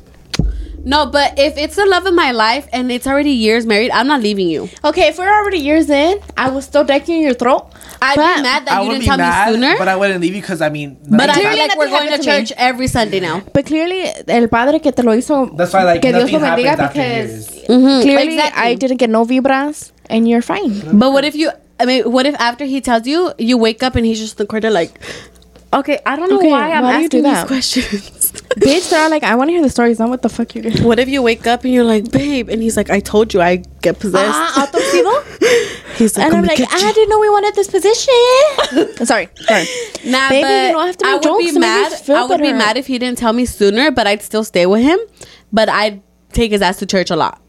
[0.84, 4.06] No, but if it's the love of my life and it's already years married, I'm
[4.06, 4.68] not leaving you.
[4.84, 7.66] Okay, if we're already years in, I was still decking in your throat.
[8.00, 9.74] I'd But be mad that I you didn't tell mad, me sooner.
[9.78, 10.96] but I wouldn't leave you because I mean.
[11.10, 12.36] But I feel Clearly like we're going to happened to me.
[12.38, 13.42] church every Sunday now.
[13.52, 15.56] But clearly, el padre que te lo hizo.
[15.56, 18.62] That's why, like, que Dios lo bendiga happens after because clearly Exactly.
[18.62, 20.98] I didn't get no vibras and you're fine.
[20.98, 21.50] But what if you?
[21.80, 24.44] I mean, what if after he tells you, you wake up and he's just in
[24.44, 24.98] the corner like,
[25.72, 27.46] okay, I don't know Okay, why I'm why do you do asking these that?
[27.46, 28.32] questions.
[28.58, 30.64] Bitch, they're all like, I want to hear the stories, not what the fuck you're
[30.64, 30.82] doing.
[30.82, 33.40] what if you wake up and you're like, babe, and he's like, I told you
[33.40, 34.26] I get possessed.
[34.34, 35.12] Ah, autopsido?
[35.98, 36.60] he's like, And I'm like.
[36.60, 38.14] I didn't know we wanted this position.
[39.06, 39.66] sorry, sorry.
[40.06, 41.92] Nah, Baby, but you don't have to I would jokes be mad.
[42.08, 44.82] I would be mad if he didn't tell me sooner, but I'd still stay with
[44.82, 44.98] him.
[45.52, 47.40] But I'd take his ass to church a lot.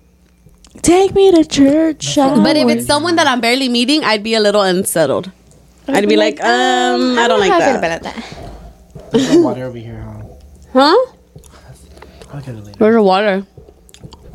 [0.82, 2.16] Take me to church.
[2.16, 5.32] But if it's someone that I'm barely meeting, I'd be a little unsettled.
[5.88, 8.02] I'd be like, um, I don't like how feel that.
[8.02, 9.12] about that.
[9.12, 10.96] There's no water over here, huh?
[10.96, 11.14] Huh?
[12.32, 12.78] I'll get it later.
[12.78, 13.46] Where's the water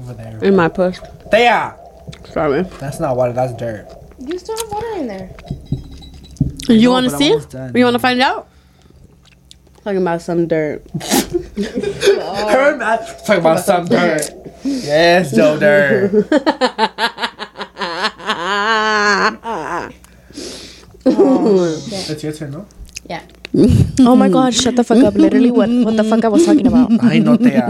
[0.01, 0.43] Over there.
[0.43, 0.99] in my puss?
[1.31, 1.77] There.
[2.33, 2.63] Sorry.
[2.81, 3.33] That's not water.
[3.33, 3.87] That's dirt.
[4.27, 5.31] You still have water in there.
[6.69, 7.31] You want to see?
[7.31, 7.77] almost done.
[7.77, 8.49] You want to find out?
[9.83, 10.83] Talking about some dirt.
[11.03, 14.31] Her mouth talking about some dirt.
[14.65, 16.27] Yes, Joe Dirt.
[21.07, 21.65] Oh,
[22.09, 22.67] it's your turn, no?
[23.11, 23.23] Yeah.
[24.01, 25.15] oh my god, shut the fuck up.
[25.15, 26.91] Literally, what, what the fuck I was talking about.
[27.05, 27.61] I know they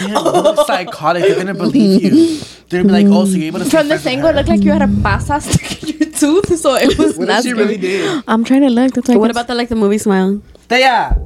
[0.00, 0.08] are.
[0.08, 1.22] Damn, you're psychotic.
[1.24, 2.38] They're gonna believe you.
[2.68, 4.36] They're gonna be like, oh, so you're able to From stay this friends angle, it
[4.36, 7.18] looked like you had a pasta stuck in your tooth, so it was her?
[7.20, 8.24] What not if she really did?
[8.26, 8.94] I'm trying to look.
[8.94, 10.40] That's like what about the like the movie smile?
[10.68, 11.16] They are.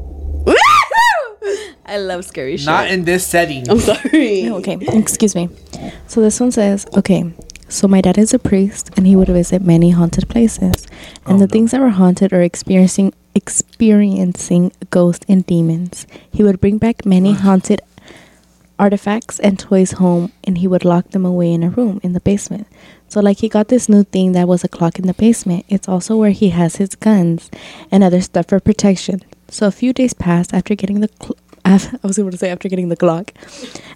[1.88, 2.66] I love scary shit.
[2.66, 3.68] Not in this setting.
[3.70, 4.50] I'm sorry.
[4.50, 5.48] Okay, excuse me.
[6.08, 7.32] So this one says, okay,
[7.68, 10.86] so my dad is a priest and he would visit many haunted places.
[11.24, 11.52] And Oh, the no.
[11.52, 16.06] things that were haunted or experiencing experiencing ghosts and demons.
[16.32, 17.80] He would bring back many haunted
[18.78, 22.20] artifacts and toys home and he would lock them away in a room in the
[22.20, 22.66] basement.
[23.08, 25.64] So like he got this new thing that was a clock in the basement.
[25.68, 27.50] It's also where he has his guns
[27.90, 29.22] and other stuff for protection.
[29.48, 32.68] So a few days passed after getting the cl- I was going to say after
[32.68, 33.32] getting the clock.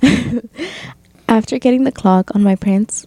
[1.29, 3.07] after getting the clock on my parents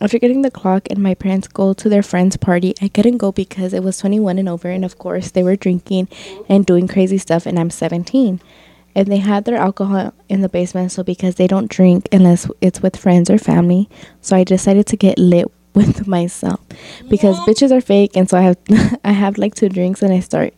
[0.00, 3.32] after getting the clock and my parents go to their friend's party, I couldn't go
[3.32, 6.08] because it was 21 and over and of course they were drinking
[6.50, 8.40] and doing crazy stuff and I'm 17
[8.96, 12.80] and they had their alcohol in the basement so because they don't drink unless it's
[12.80, 13.88] with friends or family.
[14.22, 16.60] So i decided to get lit with myself
[17.10, 18.56] because bitches are fake and so i have
[19.04, 20.54] i have like two drinks and i start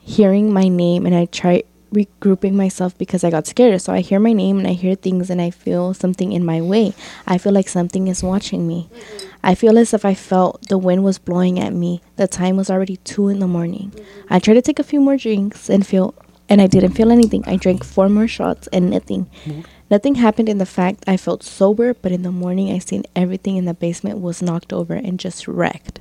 [0.00, 3.80] hearing my name and i try regrouping myself because i got scared.
[3.80, 6.60] So i hear my name and i hear things and i feel something in my
[6.60, 6.94] way.
[7.26, 8.88] I feel like something is watching me.
[9.42, 12.02] I feel as if i felt the wind was blowing at me.
[12.16, 13.92] The time was already two in the morning.
[14.28, 16.14] I try to take a few more drinks and feel
[16.50, 17.44] and I didn't feel anything.
[17.46, 19.30] I drank four more shots and nothing.
[19.90, 23.56] Nothing happened in the fact I felt sober, but in the morning I seen everything
[23.56, 26.00] in the basement was knocked over and just wrecked.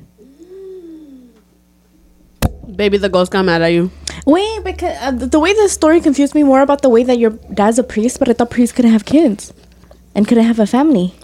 [2.76, 3.92] Baby, the ghost got mad at you.
[4.26, 7.18] Wait, because uh, the the way the story confused me more about the way that
[7.18, 9.54] your dad's a priest, but I thought priests couldn't have kids
[10.14, 11.16] and couldn't have a family.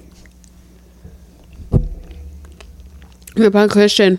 [3.35, 4.17] You're probably Christian.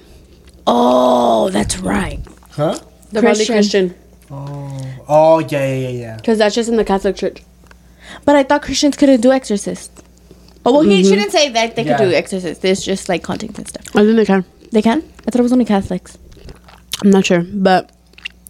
[0.66, 2.20] Oh, that's right.
[2.50, 2.78] Huh?
[3.10, 3.88] They're probably Christian.
[3.88, 4.05] Christian.
[4.30, 5.04] Oh.
[5.08, 6.16] oh yeah, yeah, yeah, yeah.
[6.16, 7.42] Because that's just in the Catholic Church.
[8.24, 10.02] But I thought Christians couldn't do exorcists.
[10.64, 11.08] Oh, well, he mm-hmm.
[11.08, 12.04] shouldn't say that they could Yeah.
[12.04, 12.64] do exorcists.
[12.64, 13.84] It's just like hauntings and stuff.
[13.94, 14.44] I think they can.
[14.72, 14.98] They can?
[14.98, 16.18] I thought it was only Catholics.
[17.02, 17.42] I'm not sure.
[17.42, 17.92] But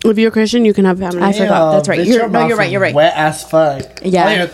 [0.05, 1.23] if you're a Christian, you can have family.
[1.23, 1.73] I forgot.
[1.73, 2.01] That's right.
[2.01, 2.95] bitch, You're- your no, mouth you're right, is you're right.
[2.95, 4.01] Wet as fuck.
[4.03, 4.27] Yeah.
[4.27, 4.51] I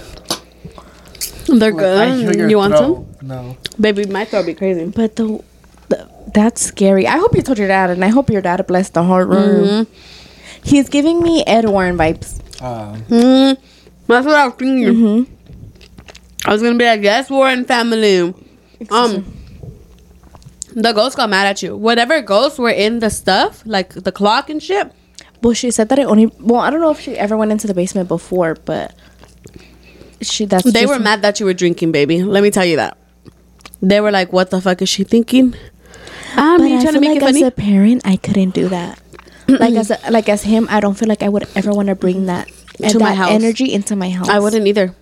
[1.59, 2.37] They're I hear good.
[2.39, 2.95] your You want some?
[2.95, 3.23] throat.
[3.23, 3.57] No.
[3.81, 4.87] Baby, my throat be crazy.
[4.87, 5.43] But the,
[5.89, 7.07] the that's scary.
[7.07, 9.87] I hope you told your dad, and I hope your dad blessed the whole room.
[9.87, 10.12] Mm-hmm.
[10.65, 12.39] He's giving me Ed Warren vibes.
[12.63, 13.57] Um, Mm,
[14.07, 15.27] that's what I was thinking.
[16.45, 18.35] I was gonna be like, yes, Warren family.
[18.91, 19.25] Um,
[20.75, 21.77] the ghost got mad at you.
[21.77, 24.93] Whatever ghosts were in the stuff, like the clock and shit.
[25.43, 26.27] Well, she said that it only.
[26.39, 28.95] Well, I don't know if she ever went into the basement before, but
[30.21, 32.23] she that's They were mad that you were drinking, baby.
[32.23, 32.97] Let me tell you that.
[33.81, 35.55] They were like, "What the fuck is she thinking?"
[36.37, 37.43] Um, But you I trying to make like it funny?
[37.43, 39.01] as a parent, I couldn't do that.
[39.49, 41.95] Like as a, like as him, I don't feel like I would ever want to
[41.95, 42.27] bring mm.
[42.27, 42.49] that
[42.91, 43.31] To my house.
[43.31, 44.29] energy into my house.
[44.29, 44.95] I wouldn't either.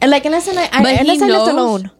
[0.00, 1.90] And like unless I, I But he unless I lived alone.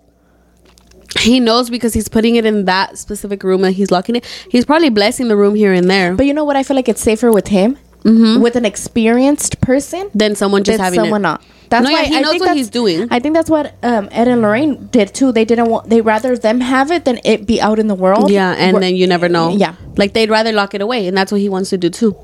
[1.18, 4.26] He knows because he's putting it in that specific room and he's locking it.
[4.50, 6.14] He's probably blessing the room here and there.
[6.14, 6.54] But you know what?
[6.54, 8.42] I feel like it's safer with him, mm-hmm.
[8.42, 11.22] with an experienced person, than someone just than having someone it.
[11.22, 11.42] not.
[11.70, 13.08] That's No, yeah, why he I knows what he's doing.
[13.10, 15.32] I think that's what um, Ed and Lorraine did too.
[15.32, 15.90] They didn't want.
[15.90, 18.30] They rather them have it than it be out in the world.
[18.30, 19.50] Yeah, and Where- then you never know.
[19.50, 22.16] Yeah, like they'd rather lock it away, and that's what he wants to do too.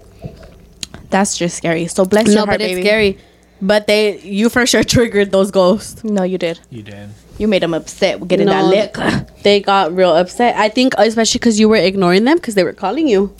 [1.10, 1.86] that's just scary.
[1.86, 3.18] So bless your no, heart, but it's scary.
[3.62, 6.02] But they, you for sure triggered those ghosts.
[6.04, 6.60] No, you did.
[6.70, 7.10] you did.
[7.38, 8.96] You made them upset with getting that No, lick.
[9.42, 10.56] They got real upset.
[10.56, 13.34] I think, especially because you were ignoring them because they were calling you.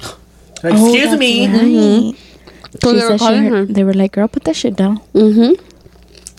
[0.63, 1.47] Like, Oh, Excuse that's me.
[1.47, 2.17] right.
[2.83, 3.51] So they were said she calling her.
[3.51, 5.63] heard, they were like, "Girl, put that shit down." Mm-hmm.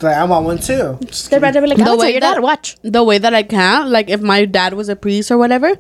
[0.02, 1.00] Like, I want one too.
[1.30, 3.34] They'd rather be like, The "I'll tell way your that- dad, watch." The way that
[3.34, 5.74] I can, like, if my dad was a priest or whatever,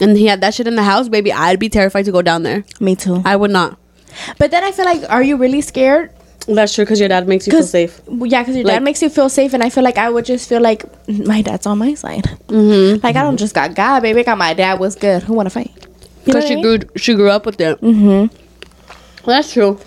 [0.00, 2.44] and he had that shit in the house, baby, I'd be terrified to go down
[2.44, 2.64] there.
[2.80, 3.20] Me too.
[3.24, 3.78] I would not.
[4.38, 6.10] But then I feel like, are you really scared?
[6.46, 8.00] That's true because your dad makes you feel safe.
[8.08, 10.24] Yeah, because your Like- dad makes you feel safe, and I feel like I would
[10.24, 12.24] just feel like my dad's on my side.
[12.48, 13.04] Mm-hmm.
[13.04, 14.20] Like I don't just got God, baby.
[14.20, 15.22] I got my dad was good.
[15.24, 15.70] Who want to fight?
[16.24, 16.62] Because she mean?
[16.62, 17.78] grew, she grew up with it.
[17.82, 18.34] Mm-hmm.
[19.26, 19.78] That's true.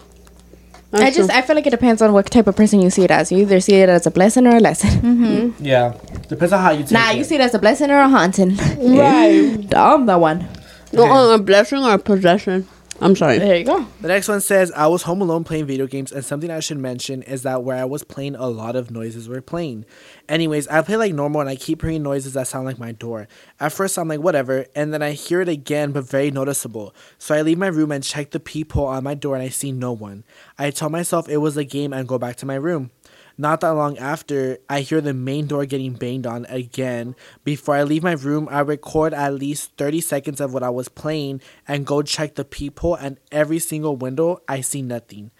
[0.92, 1.40] That's I just true.
[1.40, 3.32] I feel like it depends on what type of person you see it as.
[3.32, 4.90] You either see it as a blessing or a lesson.
[5.02, 5.64] Mm-hmm.
[5.66, 5.94] Yeah.
[6.28, 7.14] Depends on how you take Nah, it.
[7.14, 8.58] Nah, you see it as a blessing or a haunting.
[8.58, 9.66] Right.
[9.76, 10.48] I'm the one.
[10.94, 12.68] No, uh, a blessing or a possession.
[13.02, 13.40] I'm sorry.
[13.40, 13.88] There you go.
[14.02, 16.78] The next one says, I was home alone playing video games, and something I should
[16.78, 19.86] mention is that where I was playing, a lot of noises were playing.
[20.30, 23.28] Anyways, I play like normal, and I keep hearing noises that sound like my door.
[23.60, 26.94] At first, I'm like, whatever, and then I hear it again, but very noticeable.
[27.18, 29.72] So I leave my room and check the peephole on my door, and I see
[29.72, 30.24] no one.
[30.60, 32.92] I tell myself it was a game and go back to my room.
[33.38, 37.16] Not that long after, I hear the main door getting banged on again.
[37.44, 40.90] Before I leave my room, I record at least 30 seconds of what I was
[40.90, 45.32] playing and go check the peephole, and every single window, I see nothing.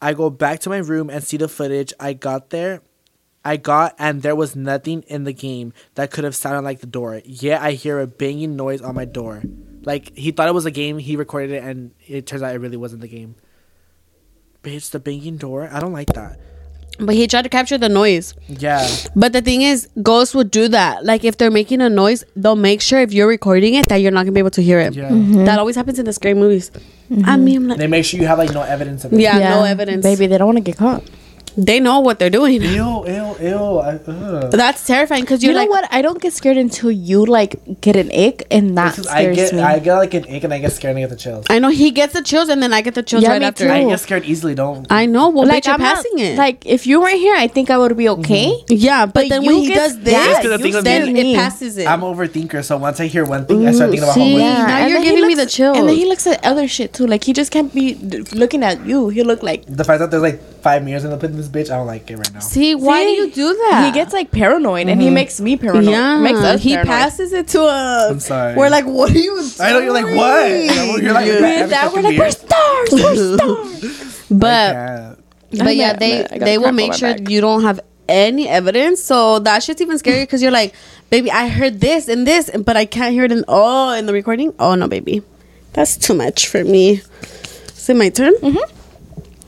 [0.00, 2.82] I go back to my room and see the footage I got there.
[3.44, 6.86] I got, and there was nothing in the game that could have sounded like the
[6.86, 7.20] door.
[7.24, 9.42] Yet I hear a banging noise on my door.
[9.82, 12.58] Like, he thought it was a game, he recorded it, and it turns out it
[12.60, 13.34] really wasn't the game.
[14.62, 15.68] Bitch, the banging door?
[15.72, 16.38] I don't like that.
[16.98, 18.34] But he tried to capture the noise.
[18.48, 18.86] Yeah.
[19.16, 21.04] But the thing is, ghosts would do that.
[21.04, 24.12] Like if they're making a noise, they'll make sure if you're recording it that you're
[24.12, 24.94] not gonna be able to hear it.
[24.94, 25.10] Yeah.
[25.10, 25.44] Mm-hmm.
[25.44, 26.70] That always happens in the scary movies.
[26.74, 27.44] I mm-hmm.
[27.44, 29.20] mean, I'm like, They make sure you have like no evidence of it.
[29.20, 30.02] yeah, no evidence.
[30.02, 31.02] Baby, they don't want to get caught.
[31.56, 32.62] They know what they're doing.
[32.62, 33.78] Ew, ew, ew.
[33.78, 33.98] I.
[34.50, 35.88] That's terrifying because You you're know like, what?
[35.92, 39.36] I don't get scared until you like get an ick, and that Because I scares
[39.36, 39.60] get, me.
[39.62, 41.44] I get like an ache and I get scared and I get the chills.
[41.50, 43.46] I know he gets the chills and then I get the chills Yeah, right me
[43.46, 43.64] after.
[43.66, 43.70] too.
[43.70, 44.54] I get scared easily.
[44.54, 44.86] Don't.
[44.90, 45.28] I know.
[45.28, 46.38] Well, like bitch, you're I'm not- passing it.
[46.38, 48.46] Like if you weren't here, I think I would be okay.
[48.52, 48.74] Mm-hmm.
[48.74, 50.84] yeah, but, but then when you he get does this, That's the thing you with
[50.84, 51.34] then me.
[51.34, 51.86] it passes it.
[51.86, 54.36] I'm overthinker, so once I hear one thing, I start thinking about see?
[54.38, 54.66] Yeah.
[54.66, 55.76] now and you're then he giving me the chills.
[55.76, 57.06] And then he looks at other shit too.
[57.06, 57.94] Like he just can't be
[58.32, 59.08] looking at you.
[59.10, 61.48] He look like The fact that they're like five mirrors in the pit in this
[61.48, 62.40] bitch, I don't like it right now.
[62.40, 63.14] See, why See?
[63.16, 63.84] do you do that?
[63.86, 65.84] he gets like paranoid, and he makes me paranoid.
[65.90, 66.86] yeah, makes us he paranoid.
[66.86, 68.10] passes it to us.
[68.10, 68.54] I'm sorry.
[68.54, 69.36] We're like, what are you?
[69.36, 69.50] Doing?
[69.60, 71.02] I know you're like what?
[71.02, 71.32] You're like, Yeah.
[71.34, 74.26] every With that, we're like, we're stars, we're stars.
[74.30, 75.14] But Yeah.
[75.64, 77.28] but yeah, they at- I got they will make sure back.
[77.28, 79.02] you don't have any evidence.
[79.02, 80.74] So that shit's even scary because you're like,
[81.10, 84.12] baby, I heard this and this, but I can't hear it in oh in the
[84.12, 84.54] recording.
[84.58, 85.22] Oh no, baby,
[85.72, 87.02] that's too much for me.
[87.74, 88.34] Is it my turn?
[88.36, 88.78] Mm-hmm.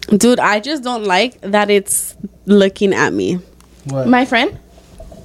[0.08, 2.14] Dude, I just don't like that it's
[2.46, 3.36] looking at me.
[3.84, 4.06] What?
[4.08, 4.58] My friend,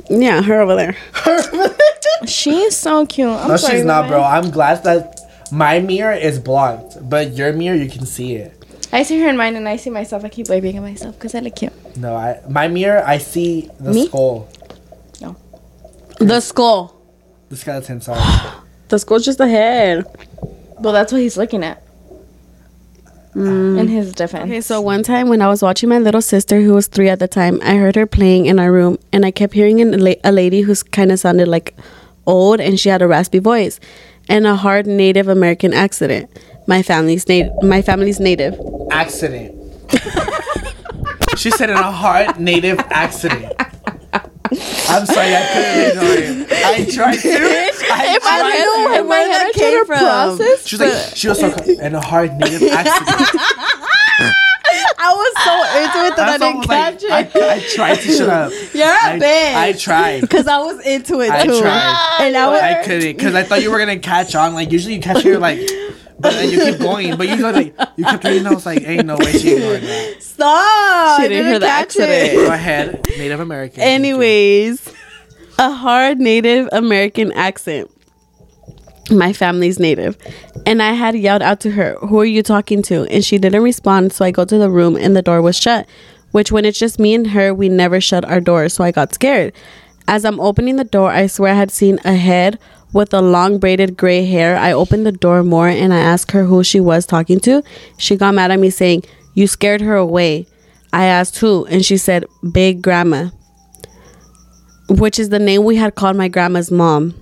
[0.09, 0.95] Yeah, her over there.
[2.27, 3.27] she's so cute.
[3.29, 4.21] I'm no, sorry, she's not, bro.
[4.23, 5.19] I'm glad that
[5.51, 8.55] my mirror is blocked, but your mirror you can see it.
[8.91, 10.23] I see her in mine, and I see myself.
[10.25, 11.73] I keep waving at myself because I look cute.
[11.97, 14.07] No, I my mirror I see the Me?
[14.07, 14.49] skull,
[15.21, 15.35] No,
[16.19, 16.95] The skull.
[17.49, 18.01] the skeleton.
[18.01, 18.19] Sorry.
[18.89, 20.03] The skull's just a head.
[20.79, 21.83] Well, that's what he's looking at.
[23.39, 23.79] Mm.
[23.79, 24.43] In his defense.
[24.43, 27.19] Okay, so one time when I was watching my little sister, who was three at
[27.19, 30.17] the time, I heard her playing in our room, and I kept hearing an, a
[30.25, 31.73] a lady who's kind of sounded like
[32.25, 33.79] old, and she had a raspy voice
[34.27, 36.29] and a hard Native American accent.
[36.67, 37.51] My family's native.
[37.63, 38.59] My family's native.
[38.91, 39.55] accident.
[41.37, 43.53] she said in a hard native accident.
[44.51, 46.51] I'm sorry, I couldn't ignore it.
[46.51, 47.29] I tried to.
[47.29, 49.97] I If I tried don't know where my Where head came from.
[49.99, 50.65] process.
[50.67, 51.47] She was like, she was so
[51.85, 53.41] in a hard native accident.
[55.01, 57.41] I was so into it that That's I didn't I catch like, it.
[57.43, 58.51] I, I tried to shut up.
[58.73, 59.55] You're a I, bitch.
[59.55, 60.21] I tried.
[60.21, 61.59] Because I was into it I too.
[61.61, 62.17] tried.
[62.21, 62.61] And I was.
[62.61, 64.53] I couldn't because I thought you were gonna catch on.
[64.53, 65.59] Like usually you catch your like,
[66.19, 67.15] but then you keep going.
[67.17, 68.45] But you go like you kept reading.
[68.47, 70.21] I was like, ain't no way she ignored that.
[70.21, 71.19] Stop.
[71.19, 72.11] She I didn't hear the catch accident.
[72.11, 72.35] it.
[72.47, 73.81] Go ahead, Native American.
[73.81, 74.93] Anyways,
[75.57, 77.89] a hard Native American accent.
[79.11, 80.17] My family's native.
[80.65, 83.05] And I had yelled out to her, Who are you talking to?
[83.05, 84.13] And she didn't respond.
[84.13, 85.87] So I go to the room and the door was shut.
[86.31, 88.69] Which, when it's just me and her, we never shut our door.
[88.69, 89.51] So I got scared.
[90.07, 92.59] As I'm opening the door, I swear I had seen a head
[92.93, 94.57] with the long braided gray hair.
[94.57, 97.63] I opened the door more and I asked her who she was talking to.
[97.97, 100.47] She got mad at me saying, You scared her away.
[100.91, 103.29] I asked who, and she said, Big Grandma
[104.89, 107.13] which is the name we had called my grandma's mom.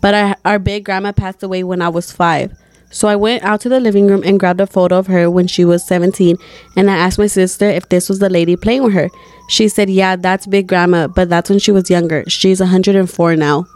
[0.00, 2.52] But I, our big grandma passed away when I was five.
[2.90, 5.46] So I went out to the living room and grabbed a photo of her when
[5.46, 6.36] she was 17.
[6.76, 9.08] And I asked my sister if this was the lady playing with her.
[9.48, 12.24] She said, Yeah, that's big grandma, but that's when she was younger.
[12.28, 13.66] She's 104 now.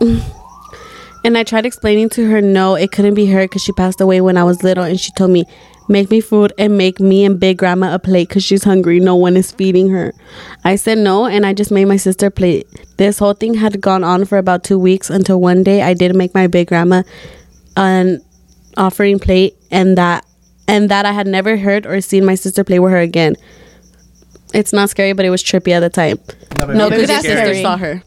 [0.00, 4.20] And I tried explaining to her, no, it couldn't be her because she passed away
[4.20, 4.84] when I was little.
[4.84, 5.44] And she told me,
[5.90, 9.00] Make me food and make me and big grandma a plate because she's hungry.
[9.00, 10.14] No one is feeding her.
[10.62, 12.68] I said no, and I just made my sister a plate.
[12.96, 16.14] This whole thing had gone on for about two weeks until one day I did
[16.14, 17.02] make my big grandma
[17.76, 18.20] an
[18.76, 20.24] offering plate, and that
[20.68, 23.34] and that I had never heard or seen my sister play with her again.
[24.54, 26.20] It's not scary, but it was trippy at the time.
[26.56, 28.04] No, No, because your sister saw her.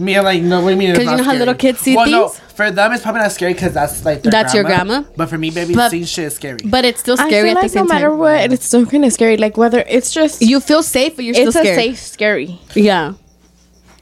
[0.00, 0.90] Me, I'm like, no, what do you mean?
[0.90, 3.20] it's 'Cause you not know how little kids see well, No, for them, it's probably
[3.22, 5.02] not scary because that's like their That's your grandma?
[5.16, 6.58] But for me, baby, But- seeing shit is scary.
[6.64, 8.18] But it's still I scary feel at the like no same matter time.
[8.18, 9.36] what, it's still kind of scary.
[9.36, 11.66] Like whether it's just You feel safe, but you're still scared.
[11.66, 12.60] it's a safe scary.
[12.74, 13.12] Yeah.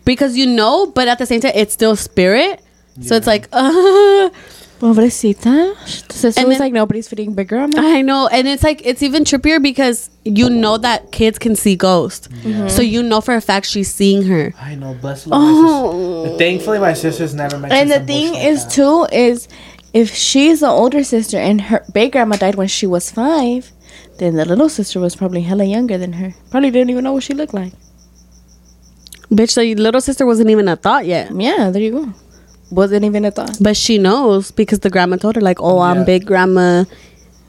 [0.05, 2.61] Because you know, but at the same time, it's still spirit.
[3.03, 4.31] So it's like, uh,
[4.79, 5.77] Pobrecita.
[6.13, 7.81] Sister And was like nobody's feeding big grandma.
[7.81, 8.29] I know.
[8.29, 12.29] And it's like, it's even trippier because you know that kids can see ghosts.
[12.29, 12.69] Mm-hmm.
[12.69, 14.55] So you know for a fact she's seeing her.
[14.61, 15.43] I know, bless the Lord.
[15.45, 16.33] Oh.
[16.33, 16.39] my.
[16.39, 17.81] Thankfully, my sister's never mentioned.
[17.81, 18.73] And the thing like is that.
[18.73, 19.49] too is
[19.93, 23.73] if she's the older sister and her big grandma died when she was five,
[24.19, 26.35] then the little sister was probably hella younger than her.
[26.51, 27.73] Probably didn't even know what she looked like.
[29.31, 31.31] Bitch, the little sister wasn't even a thought yet.
[31.35, 32.15] Yeah, there you go.
[32.71, 33.57] Wasn't even a thought.
[33.61, 36.05] But she knows because the grandma told her, like, oh, I'm Yeah.
[36.05, 36.85] big grandma.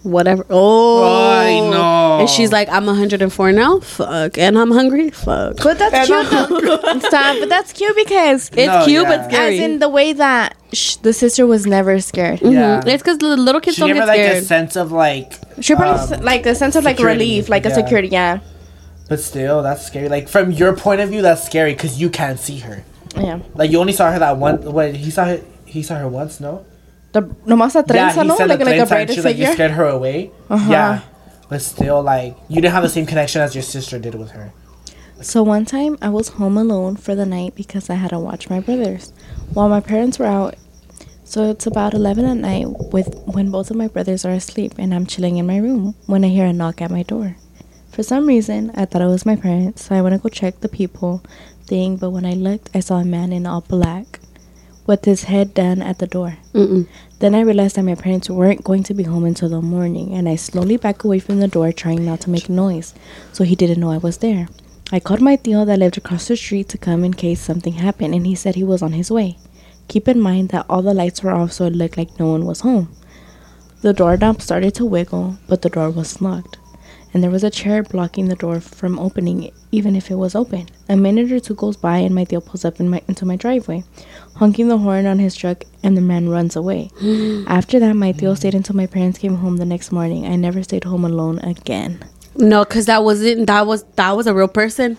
[0.03, 0.45] whatever.
[0.49, 2.19] Oh, I know.
[2.21, 3.81] And she's like, I'm 104 now.
[3.81, 5.09] Fuck, and I'm hungry.
[5.09, 5.57] Fuck.
[5.61, 6.29] But that's cute.
[6.31, 6.99] though.
[6.99, 7.35] Stop.
[7.41, 9.17] But that's cute because It's No, cute, yeah.
[9.17, 9.55] but scary.
[9.59, 12.39] as in the way that sh- the sister was never scared.
[12.41, 12.79] Yeah.
[12.79, 12.87] Mhm.
[12.87, 15.33] It's because the little kids She don't gave her get like a sense of like,
[15.59, 18.07] She probably Um, like a sense of like security, relief, like a security.
[18.07, 18.39] Yeah,
[19.09, 20.07] but still, that's scary.
[20.07, 22.83] Like from your point of view, that's scary because you can't see her.
[23.15, 23.39] Yeah.
[23.55, 24.61] Like you only saw her that one.
[24.73, 25.41] Wait, he saw her.
[25.65, 26.65] He saw her once, no?
[27.11, 28.35] The nomás a trenza, no?
[28.37, 30.31] said Like like a trenza and braided she, like, you scared her away.
[30.49, 30.71] Uh-huh.
[30.71, 31.01] Yeah,
[31.49, 34.53] but still, like you didn't have the same connection as your sister did with her.
[35.21, 38.49] So one time I was home alone for the night because I had to watch
[38.49, 39.11] my brothers
[39.53, 40.55] while my parents were out.
[41.25, 44.93] So it's about 11 at night with when both of my brothers are asleep and
[44.93, 47.35] I'm chilling in my room when I hear a knock at my door.
[47.91, 50.61] For some reason, I thought it was my parents, so I went to go check
[50.61, 51.21] the people
[51.69, 54.19] thing, but when I looked, I saw a man in all black
[54.87, 56.37] with his head down at the door.
[56.53, 56.87] Mm-mm.
[57.19, 60.27] Then I realized that my parents weren't going to be home until the morning, and
[60.27, 62.95] I slowly back away from the door, trying not to make noise,
[63.31, 64.47] so he didn't know I was there.
[64.91, 68.15] I called my tío that lived across the street to come in case something happened,
[68.15, 69.37] and he said he was on his way.
[69.87, 72.45] Keep in mind that all the lights were off, so it looked like no one
[72.45, 72.89] was home.
[73.81, 76.57] The doorknob started to wiggle, but the door was locked,
[77.13, 80.67] and there was a chair blocking the door from opening, even if it was open.
[80.87, 83.35] A minute or two goes by, and my tío pulls up in my, into my
[83.35, 83.83] driveway,
[84.35, 86.89] honking the horn on his truck, and the man runs away.
[87.47, 90.25] After that, my tío stayed until my parents came home the next morning.
[90.25, 92.03] I never stayed home alone again.
[92.35, 93.47] No, because that wasn't.
[93.47, 94.97] That was that was a real person.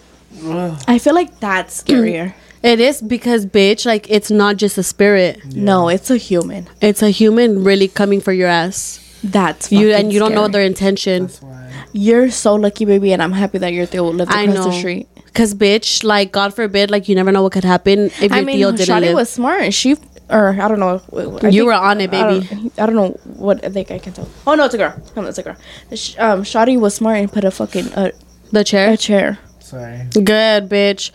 [0.87, 2.35] I feel like that's scarier.
[2.63, 5.55] It is because bitch, like it's not just a spirit.
[5.55, 6.69] No, it's a human.
[6.83, 8.99] It's a human really coming for your ass.
[9.25, 11.25] That's You and you don't know their intention.
[11.25, 11.60] That's why.
[11.93, 14.65] You're so lucky, baby, and I'm happy that your tío lived I across know.
[14.71, 15.09] the street.
[15.33, 18.41] Cause bitch, like God forbid, like you never know what could happen if your I
[18.43, 19.15] mean, tío didn't Shadi live.
[19.15, 19.73] was smart.
[19.73, 19.97] She,
[20.29, 21.01] or I don't know.
[21.13, 22.47] I You think- were on it, I baby.
[22.47, 24.29] don't, I don't know what I think I can tell.
[24.47, 24.95] Oh no, it's a girl.
[25.17, 25.57] No, it's a girl.
[25.95, 28.11] Sh- Um, Shadi was smart and put a fucking uh,
[28.51, 28.93] the chair.
[28.93, 29.39] a chair.
[29.61, 30.03] Sorry.
[30.13, 31.13] Good bitch.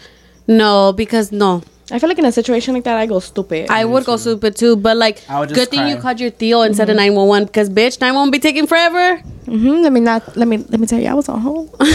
[0.47, 3.69] No, because no, I feel like in a situation like that, I go stupid.
[3.69, 4.75] I would go stupid too.
[4.75, 6.01] But like, I would just good thing you cry.
[6.01, 7.45] called your tío instead of nine one one.
[7.45, 9.21] Because bitch, nine one be taking forever.
[9.45, 9.83] mm-hmm.
[9.83, 10.35] Let me not.
[10.35, 10.57] Let me.
[10.57, 11.75] Let me tell you, I was on hold.
[11.79, 11.85] I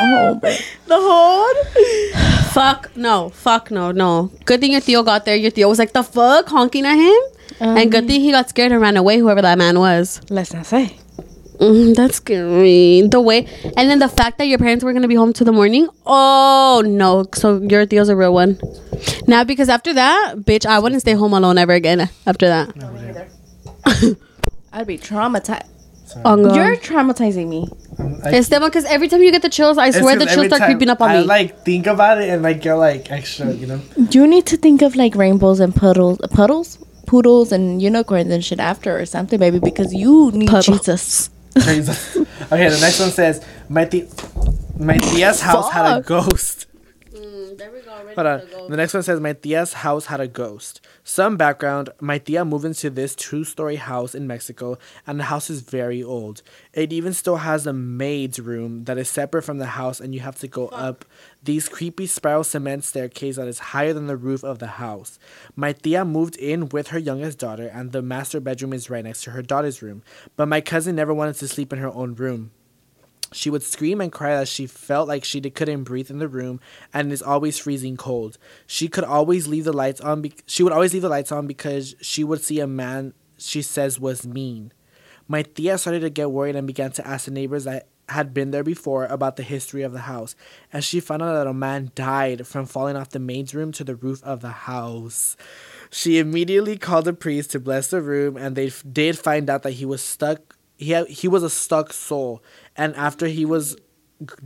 [0.00, 0.42] on hold.
[0.86, 2.52] The hold.
[2.52, 3.28] fuck no.
[3.30, 3.92] Fuck no.
[3.92, 4.30] No.
[4.46, 5.36] Good thing your tío got there.
[5.36, 7.22] Your tío was like the fuck honking at him.
[7.60, 9.18] and good thing he got scared and ran away.
[9.18, 10.22] Whoever that man was.
[10.30, 10.96] Let's not say.
[11.58, 13.02] Mm, that's scary.
[13.02, 13.46] The way,
[13.76, 15.88] and then the fact that your parents were gonna be home to the morning.
[16.06, 17.24] Oh no!
[17.34, 18.58] So your tío's a real one.
[19.26, 22.08] Now, because after that, bitch, I wouldn't stay home alone ever again.
[22.26, 22.70] After that,
[24.72, 25.68] I'd be traumatized.
[26.26, 27.66] On You're traumatizing me.
[27.98, 30.62] Um, I- Esteban, because every time you get the chills, I swear the chills start
[30.62, 31.24] creeping up on I, me.
[31.24, 33.80] like think about it and like get like extra, you know.
[34.10, 36.76] You need to think of like rainbows and puddles, puddles,
[37.06, 40.76] poodles, and unicorns and shit after or something, baby, because you need Puddle.
[40.76, 41.30] Jesus.
[41.60, 42.16] Jesus.
[42.16, 44.08] okay, the next one says my th-
[44.78, 46.61] my tia's house had a ghost.
[47.56, 47.90] There we go.
[48.14, 48.70] Hold on.
[48.70, 50.80] The next one says my tia's house had a ghost.
[51.04, 55.60] Some background: My tia moved into this two-story house in Mexico, and the house is
[55.60, 56.42] very old.
[56.72, 60.20] It even still has a maid's room that is separate from the house, and you
[60.20, 61.04] have to go up
[61.42, 65.18] these creepy spiral cement staircase that is higher than the roof of the house.
[65.56, 69.24] My tia moved in with her youngest daughter, and the master bedroom is right next
[69.24, 70.02] to her daughter's room.
[70.36, 72.52] But my cousin never wanted to sleep in her own room.
[73.32, 76.60] She would scream and cry as she felt like she couldn't breathe in the room
[76.92, 78.38] and is always freezing cold.
[78.66, 80.22] She could always leave the lights on.
[80.22, 83.62] Be- she would always leave the lights on because she would see a man she
[83.62, 84.72] says was mean.
[85.28, 88.50] My tia started to get worried and began to ask the neighbors that had been
[88.50, 90.34] there before about the history of the house.
[90.72, 93.84] And she found out that a man died from falling off the maid's room to
[93.84, 95.36] the roof of the house.
[95.90, 99.62] She immediately called the priest to bless the room, and they f- did find out
[99.62, 100.56] that he was stuck.
[100.82, 102.42] He had, he was a stuck soul,
[102.76, 103.76] and after he was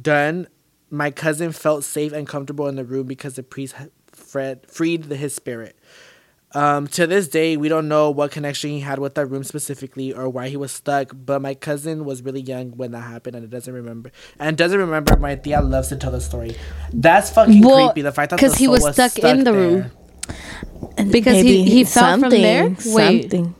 [0.00, 0.48] done,
[0.90, 5.04] my cousin felt safe and comfortable in the room because the priest had fred, freed
[5.04, 5.76] the, his spirit.
[6.54, 10.14] Um, to this day, we don't know what connection he had with that room specifically
[10.14, 11.10] or why he was stuck.
[11.12, 14.10] But my cousin was really young when that happened, and it doesn't remember.
[14.38, 15.16] And doesn't remember.
[15.18, 16.56] My tia loves to tell the story.
[16.94, 18.02] That's fucking Well, creepy.
[18.02, 19.74] The fact that 'cause the he soul was stuck in the room.
[19.80, 19.90] there.
[20.96, 22.68] And Because he- he fell from there?
[22.86, 23.22] Wait.
[23.30, 23.54] Something.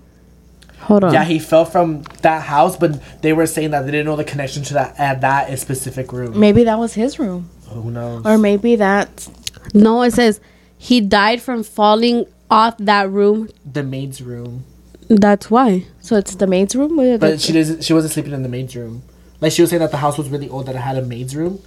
[0.87, 1.13] Hold on.
[1.13, 4.25] Yeah, he fell from that house, but they were saying that they didn't know the
[4.25, 6.39] connection to that at that specific room.
[6.39, 8.25] Maybe that was his room, Who knows?
[8.25, 9.31] or maybe that's
[9.75, 10.41] no, it says
[10.79, 13.49] he died from falling off that room.
[13.71, 14.65] the maid's room,
[15.09, 15.87] That's why.
[16.01, 16.97] so it's the maid's room.
[17.19, 17.83] But she doesn't.
[17.83, 19.03] She wasn't sleeping in the maid's room.
[19.41, 21.35] Like she was saying that the house was really old, that it had a maid's
[21.37, 21.61] room,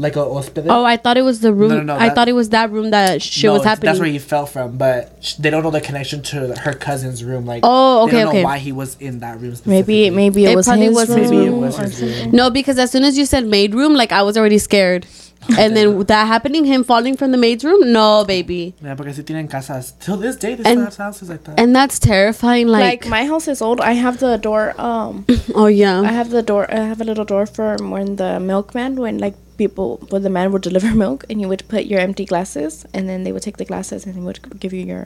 [0.00, 0.72] like a hospital.
[0.72, 1.68] Oh, I thought it was the room.
[1.70, 3.86] No, no, no, I that- thought it was that room that shit No, was happening.
[3.88, 7.22] That's where he fell from, but sh- they don't know the connection to her cousin's
[7.22, 7.44] room.
[7.46, 8.38] Like, Oh, they okay, don't okay.
[8.42, 9.54] know why he was in that room.
[9.66, 11.20] Maybe maybe it, It was his was room.
[11.30, 12.30] Maybe it was his room.
[12.32, 15.06] no, because as soon as you said maid room, like I was already scared.
[15.58, 18.74] And then that happening, him falling from the maid's room, no, baby.
[18.84, 20.54] Yeah, porque si tienen casas till this day.
[20.54, 21.58] They And- still have houses like that.
[21.58, 22.68] And that's terrifying.
[22.68, 23.80] Like, Like, my house is old.
[23.80, 24.74] I have the door.
[24.78, 25.24] Um,
[25.54, 26.02] oh yeah.
[26.02, 26.68] I have the door.
[26.70, 30.50] I have a little door for when the milkman, when like people, when the man
[30.52, 33.56] would deliver milk, and you would put your empty glasses, and then they would take
[33.58, 35.04] the glasses and they would give you your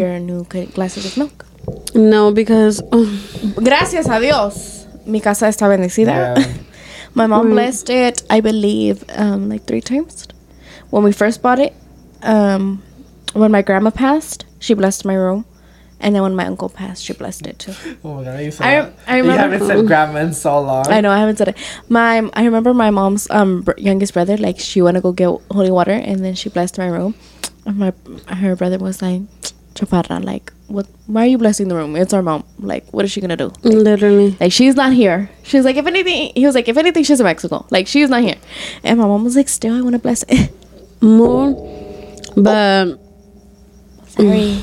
[0.00, 0.44] your new
[0.74, 1.44] glasses of milk.
[1.94, 3.06] no, because oh,
[3.62, 6.14] Gracias a Dios, mi casa está bendecida.
[6.16, 6.52] Yeah.
[7.14, 7.54] My mom Right.
[7.54, 10.26] blessed it, I believe, um, like three times.
[10.90, 11.72] When we first bought it,
[12.22, 12.82] um,
[13.34, 15.44] when my grandma passed, she blessed my room,
[16.00, 17.74] and then when my uncle passed, she blessed it too.
[18.04, 20.86] oh my god, you said I rem- I You haven't said grandma in so long.
[20.88, 21.56] I know I haven't said it.
[21.88, 25.28] My I remember my mom's um br- youngest brother like she went to go get
[25.50, 27.14] holy water and then she blessed my room.
[27.66, 27.92] And my
[28.28, 29.20] her brother was like,
[29.74, 30.86] "Chaparra, like what?
[31.06, 31.94] Why are you blessing the room?
[31.96, 32.44] It's our mom.
[32.58, 33.52] Like what is she gonna do?
[33.62, 34.36] literally.
[34.40, 35.28] Like she's not here.
[35.42, 37.66] She's like if anything, he was like if anything, she's in Mexico.
[37.70, 38.36] Like she's not here.
[38.82, 40.50] And my mom was like, still I want to bless it.
[41.02, 41.52] More.
[42.36, 42.98] But
[44.08, 44.62] Sorry.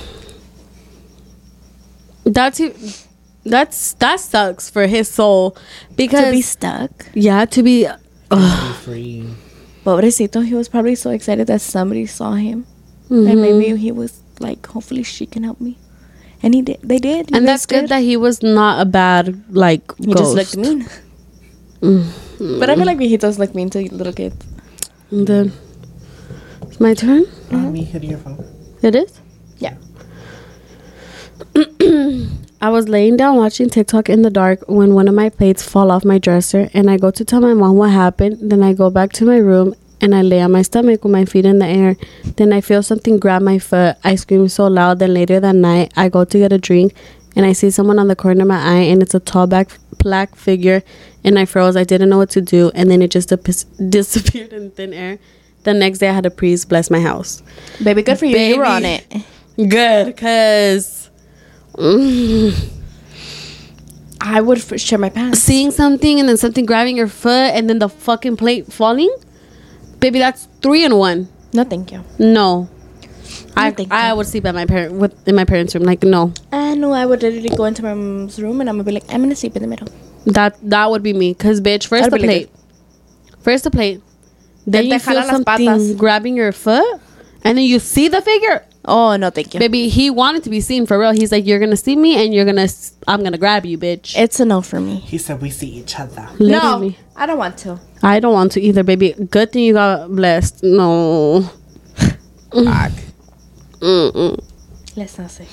[2.30, 2.62] That's
[3.46, 5.56] that's that sucks for his soul
[5.96, 6.92] because to be stuck.
[7.14, 7.88] yeah to be
[8.30, 9.24] Be free.
[9.86, 12.66] Pobrecito, he was probably so excited that somebody saw him,
[13.10, 13.28] Mm-hmm.
[13.32, 15.78] and maybe he was like, hopefully she can help me.
[16.44, 16.80] And he did.
[16.84, 17.32] They did.
[17.32, 17.90] You and guys that's good did.
[17.96, 20.36] that he was not a bad like He ghost.
[20.36, 20.84] just looked mean.
[21.82, 22.60] Mm-hmm.
[22.60, 24.36] But I feel like he does look mean to little kids.
[25.10, 25.52] And then
[26.64, 27.24] it's my turn.
[27.50, 28.44] Me hitting your phone.
[28.84, 29.14] It is.
[32.60, 35.92] I was laying down watching TikTok in the dark when one of my plates fall
[35.92, 38.38] off my dresser and I go to tell my mom what happened.
[38.42, 41.26] Then I go back to my room and I lay on my stomach with my
[41.26, 41.96] feet in the air.
[42.36, 43.98] Then I feel something grab my foot.
[44.04, 45.00] I scream so loud.
[45.00, 46.94] Then later that night, I go to get a drink
[47.36, 49.70] and I see someone on the corner of my eye and it's a tall black
[50.00, 50.82] black figure
[51.24, 51.76] and I froze.
[51.76, 55.20] I didn't know what to do and then it just dis- disappeared in thin air.
[55.64, 57.44] The next day I had a priest bless my house.
[57.84, 58.36] Baby, good for you.
[58.36, 59.06] You were on it.
[59.58, 60.97] Good, cause
[64.20, 65.40] I would f- share my pants.
[65.40, 69.16] seeing something and then something grabbing your foot and then the fucking plate falling,
[70.00, 71.30] baby, that's three in one.
[71.54, 72.04] No, thank you.
[72.18, 72.68] No,
[73.56, 75.84] I thank I would sleep at my parent with in my parents' room.
[75.84, 78.76] Like no, ah, I know I would literally go into my mom's room and I'm
[78.78, 79.88] gonna be like, I'm gonna sleep in the middle.
[80.26, 81.34] that that would be me.
[81.36, 82.56] Cause bitch, first That'd the be really plate,
[83.42, 84.02] first the plate,
[84.66, 87.00] then Then you feel something grabbing your foot,
[87.44, 88.66] and then you see the figure.
[88.90, 89.60] Oh no, thank you.
[89.60, 91.12] Baby, he wanted to be seen for real.
[91.12, 92.68] He's like, you're gonna see me, and you're gonna,
[93.08, 94.18] I'm gonna grab you, bitch.
[94.18, 94.96] It's a no for me.
[94.96, 96.28] He said we see each other.
[96.40, 96.90] Literally.
[96.92, 97.80] No, I don't want to.
[98.02, 99.12] I don't want to either, baby.
[99.30, 100.64] Good thing you got blessed.
[100.64, 101.42] No.
[101.98, 102.92] Fuck.
[103.82, 104.44] Mm-mm.
[104.96, 105.48] Let's not say.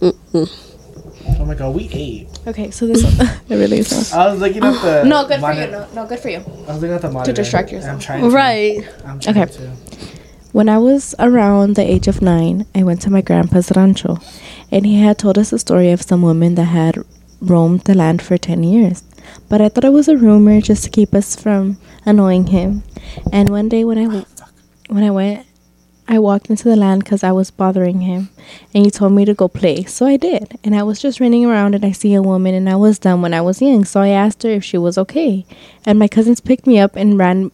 [0.00, 2.28] Oh my god, we ate.
[2.46, 3.02] Okay, so this
[3.50, 4.18] it really is no.
[4.18, 5.04] I was looking at the.
[5.06, 5.66] No, good for you.
[5.66, 6.38] No, no, good for you.
[6.38, 7.32] I was looking at the monitor.
[7.32, 7.94] To distract yourself.
[7.94, 8.30] I'm trying to.
[8.30, 8.88] Right.
[9.04, 9.52] I'm trying Okay.
[9.52, 10.17] to.
[10.52, 14.18] When I was around the age of nine, I went to my grandpa's rancho,
[14.72, 17.04] and he had told us a story of some woman that had
[17.40, 19.04] roamed the land for 10 years.
[19.50, 21.76] But I thought it was a rumor just to keep us from
[22.06, 22.82] annoying him.
[23.30, 24.24] And one day when
[24.88, 25.46] when I went,
[26.08, 28.30] I walked into the land because I was bothering him,
[28.72, 29.84] and he told me to go play.
[29.84, 32.70] So I did, and I was just running around, and I see a woman, and
[32.70, 33.84] I was dumb when I was young.
[33.84, 35.44] So I asked her if she was okay,
[35.84, 37.50] and my cousins picked me up and ran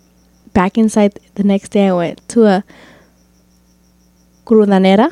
[0.54, 1.18] back inside.
[1.34, 2.64] The next day, I went to a
[4.44, 5.10] curandanera,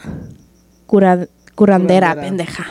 [0.89, 1.27] cura,
[1.57, 2.21] curandera, Curandera.
[2.23, 2.65] pendeja,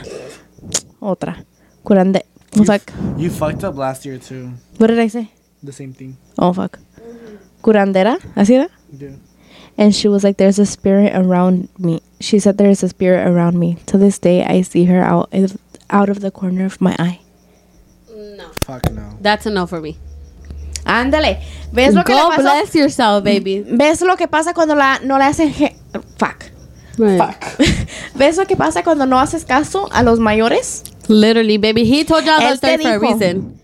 [1.00, 1.36] otra,
[1.84, 2.22] curande.
[2.54, 4.52] I was like, You fucked up last year too.
[4.78, 5.30] what did I say?
[5.62, 6.16] The same thing.
[6.38, 6.78] Oh fuck,
[7.62, 8.68] curandera, así era.
[8.96, 9.18] Dude.
[9.78, 13.26] And she was like, "There's a spirit around me." She said, "There is a spirit
[13.26, 15.56] around me." To this day, I see her out of,
[15.88, 17.20] out of the corner of my eye.
[18.12, 18.50] No.
[18.60, 19.16] Fuck no.
[19.22, 19.96] That's a no for me.
[20.84, 21.38] Ándale,
[21.72, 22.42] ves lo que le Go pasa.
[22.42, 23.64] bless yourself, baby.
[23.68, 25.52] ¿Ves lo que pasa cuando la, no le hacen...
[25.52, 26.44] Fuck.
[26.98, 27.18] Right.
[27.22, 27.66] Fuck.
[28.16, 30.82] ¿Ves lo que pasa cuando no haces caso a los mayores?
[31.08, 31.82] Literally, baby.
[31.82, 33.54] He told y'all Él te for a reason.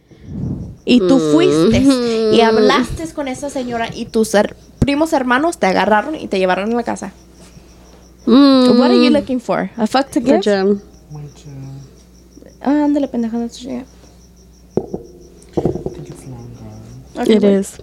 [0.84, 2.34] Y tú fuiste Mm-hmm.
[2.34, 6.72] y hablaste con esa señora y tus her- primos hermanos te agarraron y te llevaron
[6.72, 7.12] a la casa.
[8.24, 8.78] Mm.
[8.78, 9.70] What are you looking for?
[9.76, 10.40] A fuck to give?
[12.60, 13.36] Ah, ándale, pendeja.
[17.26, 17.44] It wait.
[17.44, 17.78] is.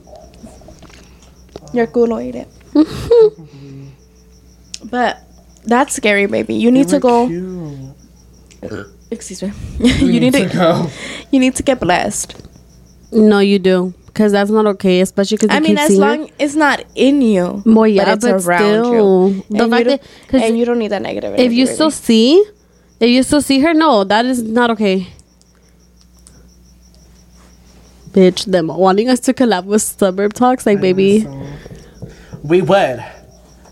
[1.73, 2.47] Your culo ate it.
[4.89, 5.17] but
[5.63, 6.55] that's scary, baby.
[6.55, 7.27] You need They to go.
[7.27, 8.87] cute.
[9.11, 9.51] Excuse me.
[9.79, 10.45] you need to.
[10.47, 10.89] go.
[11.31, 12.35] You need to get blessed.
[13.11, 13.93] No, you do.
[14.07, 17.87] because that's not okay, especially because I mean, as long it's not in you, Well,
[17.87, 21.01] yeah, it's but still, the and you, that- don't, 'cause and you don't need that
[21.01, 21.33] negative.
[21.33, 21.75] if energy, you really.
[21.75, 22.43] still see,
[22.99, 25.07] if you still see her, no, that is not okay.
[28.15, 31.21] Bitch, them wanting us to collab with suburb talks, like baby.
[31.21, 31.47] So,
[32.43, 33.03] we would,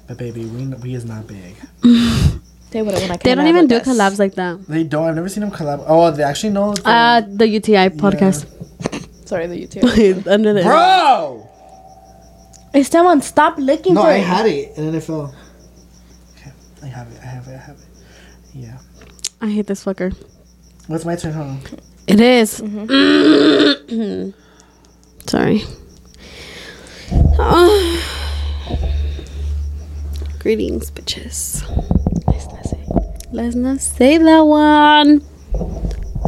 [0.08, 1.56] but baby, we we is not big.
[2.72, 4.68] they would have They don't even do collabs like that.
[4.68, 5.08] They don't.
[5.08, 5.86] I've never seen them collab.
[5.88, 6.74] Oh, they actually know.
[6.74, 8.46] the- Uh, the UTI podcast
[9.26, 10.28] Sorry, the YouTube.
[10.36, 10.64] under there.
[10.64, 11.48] Bro.
[12.74, 14.24] Esteban, stop looking No, for I it.
[14.26, 15.34] had it and then it fell.
[16.36, 16.52] Okay,
[16.84, 17.20] I have it.
[17.22, 17.54] I have it.
[17.54, 17.86] I have it.
[18.54, 18.78] Yeah.
[19.42, 20.12] I hate this fucker.
[20.88, 21.34] What's my turn?
[21.34, 21.60] Hold on.
[22.08, 22.62] It is.
[22.62, 22.86] Mm-hmm.
[23.96, 24.40] Mm-hmm.
[25.28, 25.64] Sorry.
[27.40, 28.02] Uh.
[30.40, 31.64] Greetings, bitches.
[33.32, 35.22] Let's not say that one.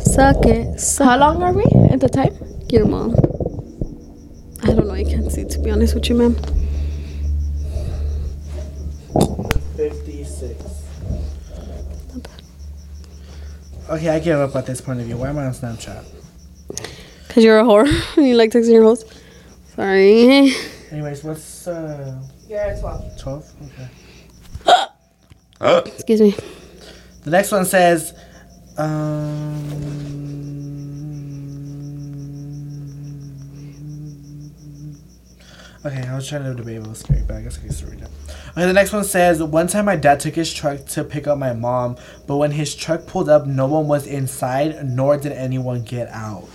[0.02, 0.80] Suck it.
[0.80, 2.36] Suck How long are we at the time?
[2.70, 3.12] your mom.
[4.64, 4.94] I don't know.
[4.94, 6.36] I can't see, to be honest with you, ma'am.
[13.90, 15.18] Okay, I give up at this point of view.
[15.18, 16.04] Why am I on Snapchat?
[17.28, 17.86] Because you're a whore.
[18.18, 19.06] and you like texting your host.
[19.76, 20.52] Sorry.
[20.92, 23.20] Anyways, what's uh You're at 12.
[23.20, 23.52] twelve?
[25.62, 25.90] Okay.
[25.92, 26.36] Excuse me.
[27.24, 28.14] The next one says,
[28.78, 29.56] um,
[35.86, 37.90] okay, I was trying to debate it was scary, but I guess I can still
[37.90, 38.10] read it.
[38.58, 41.38] Okay, the next one says, one time my dad took his truck to pick up
[41.38, 45.84] my mom, but when his truck pulled up, no one was inside, nor did anyone
[45.84, 46.48] get out.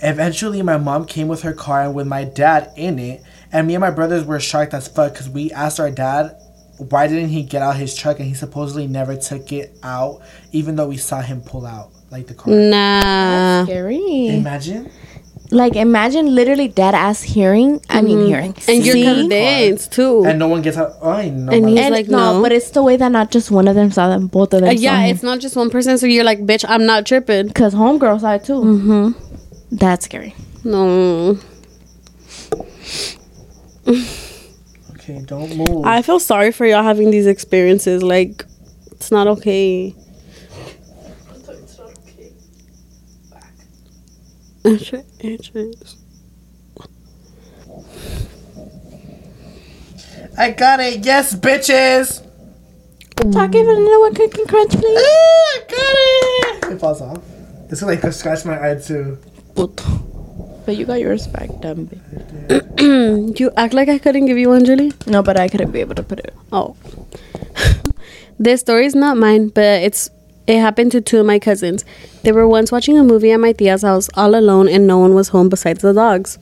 [0.00, 3.74] Eventually, my mom came with her car and with my dad in it, and me
[3.74, 6.36] and my brothers were shocked as fuck because we asked our dad
[6.78, 10.20] why didn't he get out his truck and he supposedly never took it out
[10.52, 13.64] even though we saw him pull out like the car Nah.
[13.64, 14.28] Scary.
[14.28, 14.90] imagine
[15.52, 17.80] Like, imagine literally dead ass hearing.
[17.90, 18.54] I mean, hearing.
[18.66, 19.14] And you're seeing.
[19.28, 20.24] convinced, too.
[20.24, 22.42] and no one gets out oh I know And he's And like, no, no.
[22.42, 24.70] but it's the way that not just one of them saw them, both of them
[24.70, 25.14] Uh, saw yeah, him.
[25.14, 27.48] it's not just one person, so you're like, bitch, I'm not tripping.
[27.48, 28.54] Because homegirl saw it too.
[28.62, 29.76] Mm-hmm.
[29.76, 30.34] That's scary.
[30.64, 31.38] No.
[34.94, 38.02] okay don't move I feel sorry for y'all having these experiences.
[38.02, 38.44] Like,
[38.92, 39.94] it's not okay.
[44.64, 45.96] It's-
[50.38, 52.22] I got it yes bitches
[53.32, 54.98] Talk even know what cooking crunch, please.
[54.98, 57.18] Ah, I got it it falls off
[57.70, 59.18] it's like a scratch my eye too
[60.64, 63.38] But you got yours back, dumb bitch.
[63.40, 64.92] you act like I couldn't give you one, Julie.
[65.08, 66.32] No, but I couldn't be able to put it.
[66.52, 66.76] Oh.
[68.38, 70.08] this story is not mine, but it's
[70.46, 71.84] it happened to two of my cousins.
[72.22, 75.14] They were once watching a movie at my tia's house all alone and no one
[75.14, 76.38] was home besides the dogs.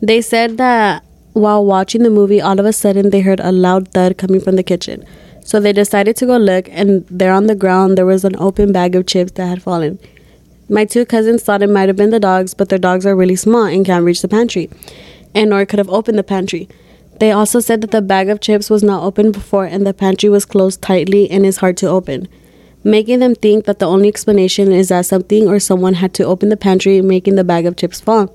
[0.00, 3.88] They said that while watching the movie, all of a sudden they heard a loud
[3.88, 5.04] thud coming from the kitchen.
[5.44, 8.72] So they decided to go look and there on the ground there was an open
[8.72, 9.98] bag of chips that had fallen.
[10.68, 13.36] My two cousins thought it might have been the dogs, but their dogs are really
[13.36, 14.70] small and can't reach the pantry,
[15.34, 16.70] and nor could have opened the pantry.
[17.20, 20.30] They also said that the bag of chips was not opened before and the pantry
[20.30, 22.28] was closed tightly and is hard to open,
[22.84, 26.50] making them think that the only explanation is that something or someone had to open
[26.50, 28.34] the pantry, making the bag of chips fall.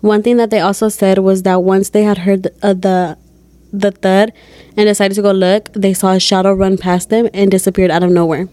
[0.00, 3.18] One thing that they also said was that once they had heard uh, the
[3.72, 4.32] the thud
[4.76, 8.02] and decided to go look, they saw a shadow run past them and disappeared out
[8.02, 8.48] of nowhere.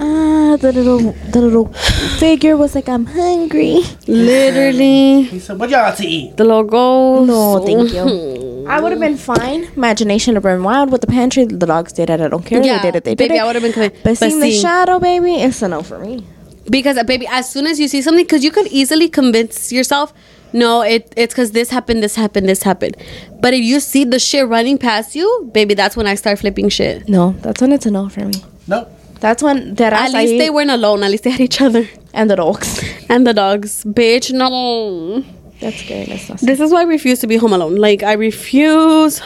[0.00, 1.72] Ah, the little the little
[2.18, 3.80] figure was like, I'm hungry.
[4.06, 7.24] Literally, he said what y'all got to eat the little logo.
[7.24, 8.38] No, thank you.
[8.66, 9.64] I would have been fine.
[9.76, 11.44] Imagination would have been wild with the pantry.
[11.44, 12.20] The dogs did it.
[12.20, 12.62] I don't care.
[12.62, 13.04] Yeah, they did it.
[13.04, 13.40] They baby, did it.
[13.42, 16.26] I would've been coming- But, but seeing the shadow, baby, it's a no for me.
[16.70, 20.12] Because uh, baby, as soon as you see something, because you could easily convince yourself,
[20.52, 22.96] no, it it's because this happened, this happened, this happened.
[23.40, 26.68] But if you see the shit running past you, baby, that's when I start flipping
[26.68, 27.08] shit.
[27.08, 28.34] No, that's when it's a no for me.
[28.68, 28.88] nope
[29.20, 31.02] That's when that At least they weren't alone.
[31.02, 32.80] At least they had each other and the dogs.
[33.08, 33.82] and the dogs.
[33.84, 35.24] Bitch, no.
[35.62, 36.06] That's scary.
[36.06, 37.76] That's not This is why I refuse to be home alone.
[37.76, 39.22] Like I refuse.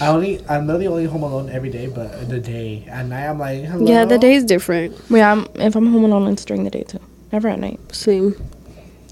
[0.00, 3.38] I only I'm literally only home alone every day but the day at night I'm
[3.38, 4.96] like hello Yeah, the day is different.
[5.10, 7.00] Yeah, I'm, if I'm home alone, it's during the day too.
[7.32, 7.80] Never at night.
[7.92, 8.34] Same.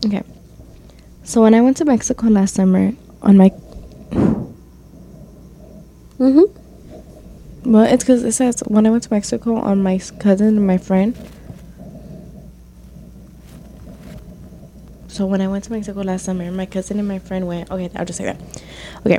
[0.07, 0.23] Okay.
[1.25, 3.51] So when I went to Mexico last summer on my
[4.11, 4.55] mm
[6.19, 6.51] Mhm.
[7.65, 10.79] well, it's because it says when I went to Mexico on my cousin and my
[10.79, 11.17] friend.
[15.11, 17.69] So when I went to Mexico last summer, my cousin and my friend went.
[17.69, 18.41] Okay, I'll just say that.
[19.05, 19.19] Okay.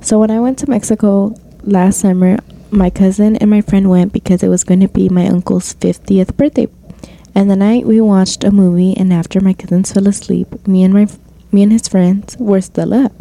[0.00, 2.40] So when I went to Mexico last summer,
[2.72, 6.36] my cousin and my friend went because it was going to be my uncle's 50th
[6.36, 6.66] birthday.
[7.32, 10.92] And the night we watched a movie, and after my cousins fell asleep, me and
[10.92, 11.06] my
[11.52, 13.12] me and his friends were still up.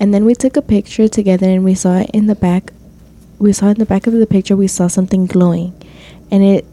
[0.00, 2.72] And then we took a picture together, and we saw it in the back.
[3.38, 5.74] We saw in the back of the picture, we saw something glowing,
[6.30, 6.64] and it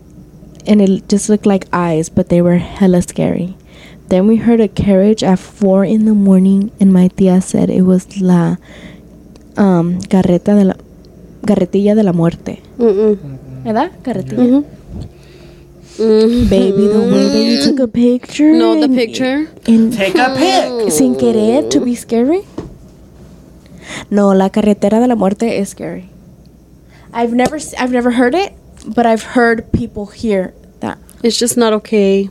[0.66, 3.58] and it just looked like eyes, but they were hella scary.
[4.14, 7.82] Then we heard a carriage at four in the morning, and my tia said it
[7.82, 8.57] was la
[9.57, 10.76] um, carreta de la
[11.47, 12.61] carretilla de la muerte.
[12.78, 13.18] Mm-mm.
[13.64, 13.89] ¿Verdad?
[14.03, 14.43] Carretilla.
[14.43, 14.66] Mhm.
[15.97, 16.47] Mhm.
[16.47, 18.53] Baby, the way that you took a picture.
[18.53, 19.47] No, the and- picture.
[19.66, 20.91] and Take a pic.
[20.91, 22.41] sin querer to be scary.
[24.11, 26.05] No, la carretera de la muerte is scary.
[27.11, 28.53] I've never, I've never heard it,
[28.86, 30.99] but I've heard people hear that.
[31.24, 32.30] It's just not okay.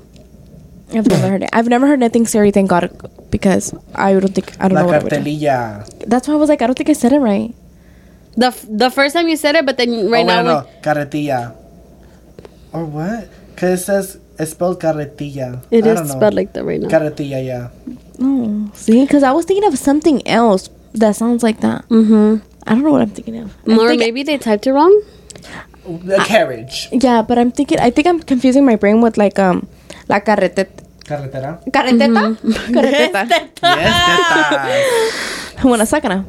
[0.95, 1.51] I've never heard it.
[1.53, 2.51] I've never heard anything scary.
[2.51, 2.91] Thank God,
[3.31, 5.17] because I don't think I don't La know what I would do.
[5.17, 6.07] cartelilla.
[6.07, 7.55] That's why I was like, I don't think I said it right.
[8.37, 10.37] The f- the first time you said it, but then right oh, now.
[10.39, 10.69] wait, no, no.
[10.83, 11.57] carretilla.
[12.73, 13.29] Or what?
[13.55, 15.63] Because it says, it's spelled carretilla.
[15.71, 16.15] It I is don't know.
[16.17, 16.89] spelled like that right now.
[16.89, 17.69] Carretilla, yeah.
[18.21, 21.87] Oh, see, because I was thinking of something else that sounds like that.
[21.89, 22.41] Mm-hmm.
[22.67, 23.55] I don't know what I'm thinking of.
[23.67, 24.93] I'm Or thinking- maybe they typed it wrong.
[25.85, 26.89] The carriage.
[26.93, 27.81] Yeah, but I'm thinking.
[27.81, 29.67] I think I'm confusing my brain with like um,
[30.09, 30.71] la carreteta.
[31.17, 31.61] Carretera.
[31.71, 32.37] Carreteta.
[32.75, 33.23] Carreteta.
[33.63, 33.95] yes,
[35.57, 35.69] teta.
[35.69, 36.25] Una sacana.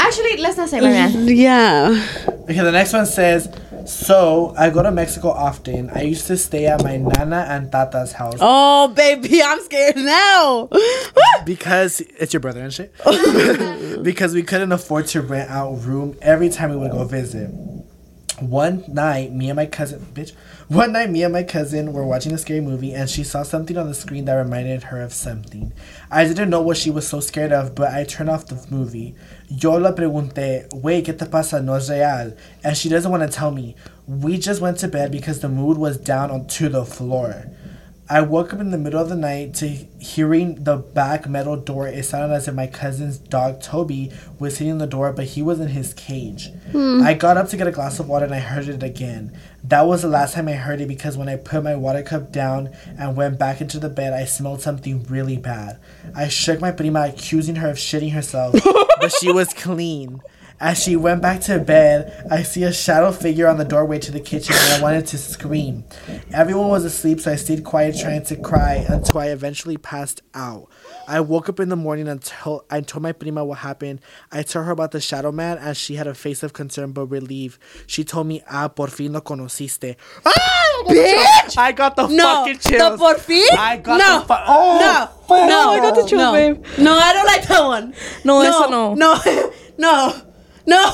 [0.00, 1.12] Actually, let's not say my man.
[1.12, 2.06] Mm, yeah.
[2.44, 3.48] Okay, the next one says,
[3.86, 5.90] so I go to Mexico often.
[5.90, 10.68] I used to stay at my nana and tata's house Oh, baby, I'm scared now.
[11.46, 12.92] because it's your brother and shit.
[14.02, 17.50] because we couldn't afford to rent out room every time we would go visit.
[18.40, 20.32] One night, me and my cousin, bitch.
[20.74, 23.76] One night, me and my cousin were watching a scary movie, and she saw something
[23.76, 25.72] on the screen that reminded her of something.
[26.10, 29.14] I didn't know what she was so scared of, but I turned off the movie.
[29.48, 31.62] Yo le pregunté, "Wait, ¿qué te pasa?
[31.62, 32.32] No es real."
[32.64, 33.76] And she doesn't want to tell me.
[34.08, 37.46] We just went to bed because the mood was down onto the floor.
[38.08, 41.88] I woke up in the middle of the night to hearing the back metal door.
[41.88, 45.58] It sounded as if my cousin's dog Toby was hitting the door, but he was
[45.58, 46.50] in his cage.
[46.72, 47.00] Hmm.
[47.02, 49.38] I got up to get a glass of water and I heard it again.
[49.62, 52.30] That was the last time I heard it because when I put my water cup
[52.30, 55.80] down and went back into the bed, I smelled something really bad.
[56.14, 58.54] I shook my prima, accusing her of shitting herself,
[59.00, 60.20] but she was clean.
[60.64, 64.10] As she went back to bed, I see a shadow figure on the doorway to
[64.10, 65.84] the kitchen and I wanted to scream.
[66.32, 70.68] Everyone was asleep, so I stayed quiet trying to cry until I eventually passed out.
[71.06, 74.00] I woke up in the morning until I told my prima what happened.
[74.32, 77.08] I told her about the shadow man and she had a face of concern but
[77.08, 77.58] relief.
[77.86, 79.96] She told me, ah, por fin lo conociste.
[80.24, 81.58] Ah, Bitch!
[81.58, 82.92] I got the No, fucking chills.
[82.92, 83.46] the por fin?
[83.58, 85.48] I got no, the fu- oh, no, fuck.
[85.50, 86.32] no, I got the chills, no.
[86.32, 86.64] babe.
[86.78, 87.94] No, I don't like that one.
[88.24, 88.94] No, eso no.
[88.94, 89.20] no,
[89.78, 90.14] no,
[90.66, 90.90] no.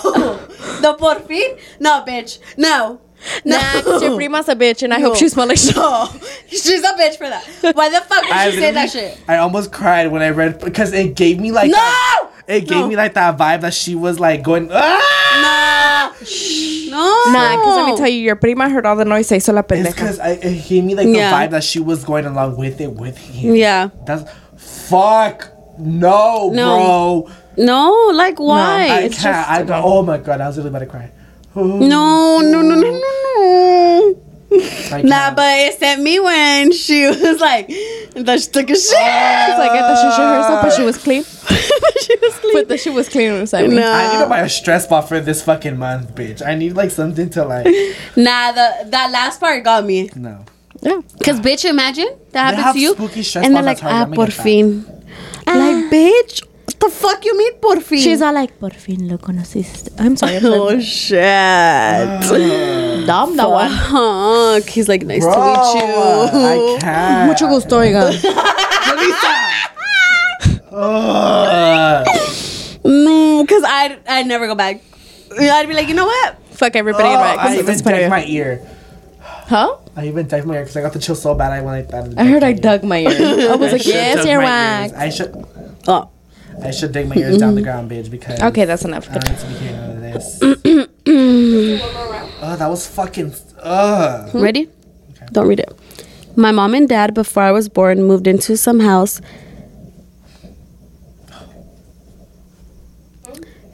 [0.80, 1.56] the por fin?
[1.78, 2.38] No, bitch.
[2.56, 3.00] No.
[3.44, 3.58] No.
[3.58, 5.18] Nah, 'cause your prima's a bitch, and I hope No.
[5.18, 5.76] she smells like.
[5.76, 6.08] No,
[6.48, 7.44] she's a bitch for that.
[7.76, 9.18] Why the fuck would I she say that shit?
[9.28, 11.76] I almost cried when I read because it gave me like No!
[11.76, 12.86] that- it gave No.
[12.88, 16.12] me like that vibe that she was like going ah.
[16.22, 16.90] No.
[16.90, 17.32] No.
[17.32, 19.62] Nah, because let me tell you, your prima heard all the noise, se hizo la
[19.68, 21.32] It's because it gave me like the Yeah.
[21.32, 23.54] vibe that she was going along with it with him.
[23.54, 23.90] Yeah.
[24.06, 24.24] That's
[24.56, 25.48] fuck
[25.78, 27.22] no, No.
[27.26, 27.34] bro.
[27.56, 28.86] No, like why?
[28.88, 29.36] No, I It's can't.
[29.36, 29.84] just- I got.
[29.84, 31.10] Oh my god, I was really about to cry.
[31.54, 31.78] no,
[32.40, 34.16] no, no, no, no, no.
[34.50, 38.82] Nah, but it sent me when she was like, that she took a shit.
[38.82, 41.22] She's like, I thought she shit herself, but she was clean.
[42.02, 42.52] she was clean.
[42.54, 43.76] But the shit was clean inside me.
[43.76, 43.90] No.
[43.92, 46.44] I need to buy a stress ball for this fucking month, bitch.
[46.44, 47.66] I need like something to like.
[48.16, 50.10] Nah, the that last part got me.
[50.16, 50.44] No.
[50.82, 51.00] Yeah.
[51.22, 54.28] Cause bitch, imagine that happens have to you, spooky stress and they're like, ah, por
[54.30, 54.84] fin.
[55.46, 56.49] Like, bitch, what
[56.80, 57.98] the fuck you mean por fin?
[58.00, 59.90] She's all like, por fin lo conociste.
[59.98, 60.36] I'm sorry.
[60.36, 60.76] I'm oh, sorry.
[60.76, 61.20] oh shit.
[63.06, 63.70] Dumb, that one.
[63.70, 64.68] Fuck.
[64.68, 66.76] He's like, nice Bro, to meet you.
[66.76, 67.28] I can't.
[67.28, 68.10] Mucho gusto, oiga.
[70.72, 72.06] Ugh.
[72.84, 74.80] No, cause I I never go back.
[75.38, 76.36] I'd be like, you know what?
[76.52, 78.66] Fuck everybody Oh, in my I even that's dug my ear.
[79.22, 79.76] Huh?
[79.96, 81.90] I even dug my ear because I got the chill so bad I went like
[81.90, 82.18] that.
[82.18, 83.10] I heard I dug my ear.
[83.52, 85.34] I was like, should yes, dug you're my I should.
[85.86, 86.10] Oh.
[86.62, 87.70] I should dig my ears down the mm-hmm.
[87.70, 89.08] ground, bitch, because Okay, that's enough.
[89.10, 90.38] I don't need to be hearing none of this.
[92.42, 93.34] oh, that was fucking.
[93.62, 94.34] Ugh.
[94.34, 94.68] Ready?
[95.32, 95.72] Don't read it.
[96.36, 99.20] My mom and dad, before I was born, moved into some house.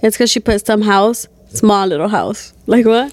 [0.03, 2.53] It's because she put some house, small little house.
[2.67, 3.13] Like what?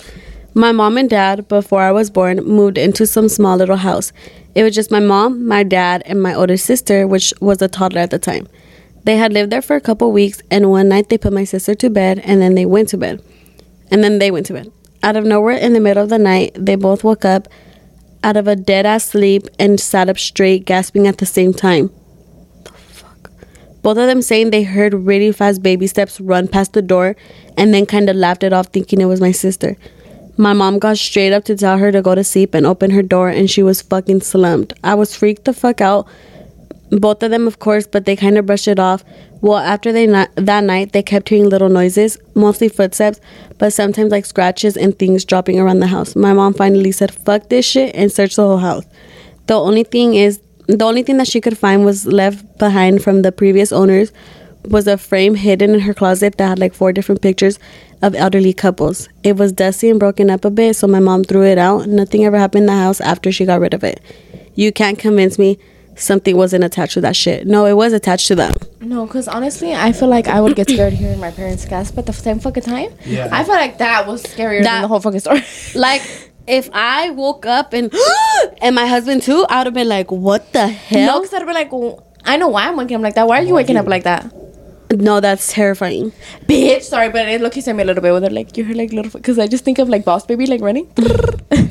[0.53, 4.13] My mom and dad, before I was born, moved into some small little house.
[4.53, 8.01] It was just my mom, my dad, and my older sister, which was a toddler
[8.01, 8.47] at the time.
[9.03, 11.75] They had lived there for a couple weeks, and one night they put my sister
[11.75, 13.21] to bed, and then they went to bed.
[13.91, 14.71] And then they went to bed.
[15.03, 17.47] Out of nowhere, in the middle of the night, they both woke up
[18.23, 21.91] out of a dead ass sleep and sat up straight, gasping at the same time.
[22.63, 23.29] The fuck?
[23.81, 27.15] Both of them saying they heard really fast baby steps run past the door
[27.57, 29.75] and then kind of laughed it off, thinking it was my sister.
[30.37, 33.03] My mom got straight up to tell her to go to sleep and open her
[33.03, 34.73] door, and she was fucking slumped.
[34.83, 36.07] I was freaked the fuck out.
[36.99, 39.03] Both of them, of course, but they kind of brushed it off.
[39.41, 43.19] Well, after they that night, they kept hearing little noises, mostly footsteps,
[43.57, 46.15] but sometimes like scratches and things dropping around the house.
[46.15, 48.85] My mom finally said, "Fuck this shit," and searched the whole house.
[49.47, 53.23] The only thing is, the only thing that she could find was left behind from
[53.23, 54.11] the previous owners
[54.69, 57.59] was a frame hidden in her closet that had like four different pictures
[58.01, 59.09] of elderly couples.
[59.23, 61.87] It was dusty and broken up a bit, so my mom threw it out.
[61.87, 63.99] Nothing ever happened in the house after she got rid of it.
[64.55, 65.57] You can't convince me
[65.95, 67.47] something wasn't attached to that shit.
[67.47, 68.53] No, it was attached to them.
[68.81, 72.05] No, because honestly, I feel like I would get scared hearing my parents gasp at
[72.05, 72.89] the same fucking time.
[73.05, 73.29] Yeah.
[73.31, 75.43] I feel like that was scarier That- than the whole fucking story.
[75.75, 76.01] Like
[76.47, 77.93] if I woke up and
[78.61, 81.33] and my husband too, I would have been like, "What the hell?" no, hell?" because
[81.41, 83.27] I'd be like, well, I know why I'm waking up like that.
[83.27, 84.31] Why are you waking up like that?
[84.91, 86.11] No, that's terrifying.
[86.47, 88.75] Bitch, sorry, but it look sent me a little bit where they're like, you heard
[88.75, 90.87] like little, because I just think of like Boss Baby like running.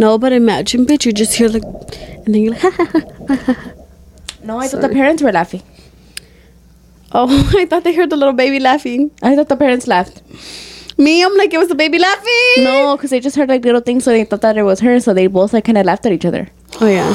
[0.00, 1.62] No, but imagine, bitch, you just hear like,
[2.24, 2.62] and then you're like,
[4.42, 5.62] no, I thought the parents were laughing.
[7.12, 7.28] "Oh,
[7.58, 10.22] I thought they heard the little baby laughing." I thought the parents laughed.
[10.96, 12.64] Me, I'm like, it was the baby laughing.
[12.64, 15.00] No, because they just heard like little things, so they thought that it was her,
[15.00, 16.48] so they both like kind of laughed at each other.
[16.80, 17.12] Oh yeah.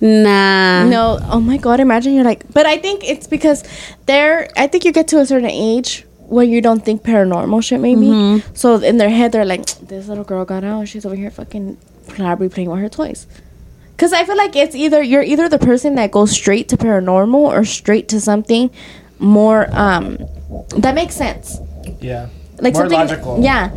[0.00, 0.88] Nah.
[0.88, 3.64] No, oh my god, imagine you're like, but I think it's because
[4.06, 7.80] they're, I think you get to a certain age where you don't think paranormal shit,
[7.80, 8.42] maybe.
[8.54, 11.30] So in their head, they're like, this little girl got out, and she's over here
[11.30, 11.76] fucking
[12.08, 13.26] probably playing with her toys.
[13.92, 17.34] Because I feel like it's either, you're either the person that goes straight to paranormal
[17.34, 18.70] or straight to something
[19.18, 20.18] more, um,
[20.78, 21.58] that makes sense.
[22.00, 22.28] Yeah.
[22.58, 23.40] Like More something, logical.
[23.42, 23.70] Yeah.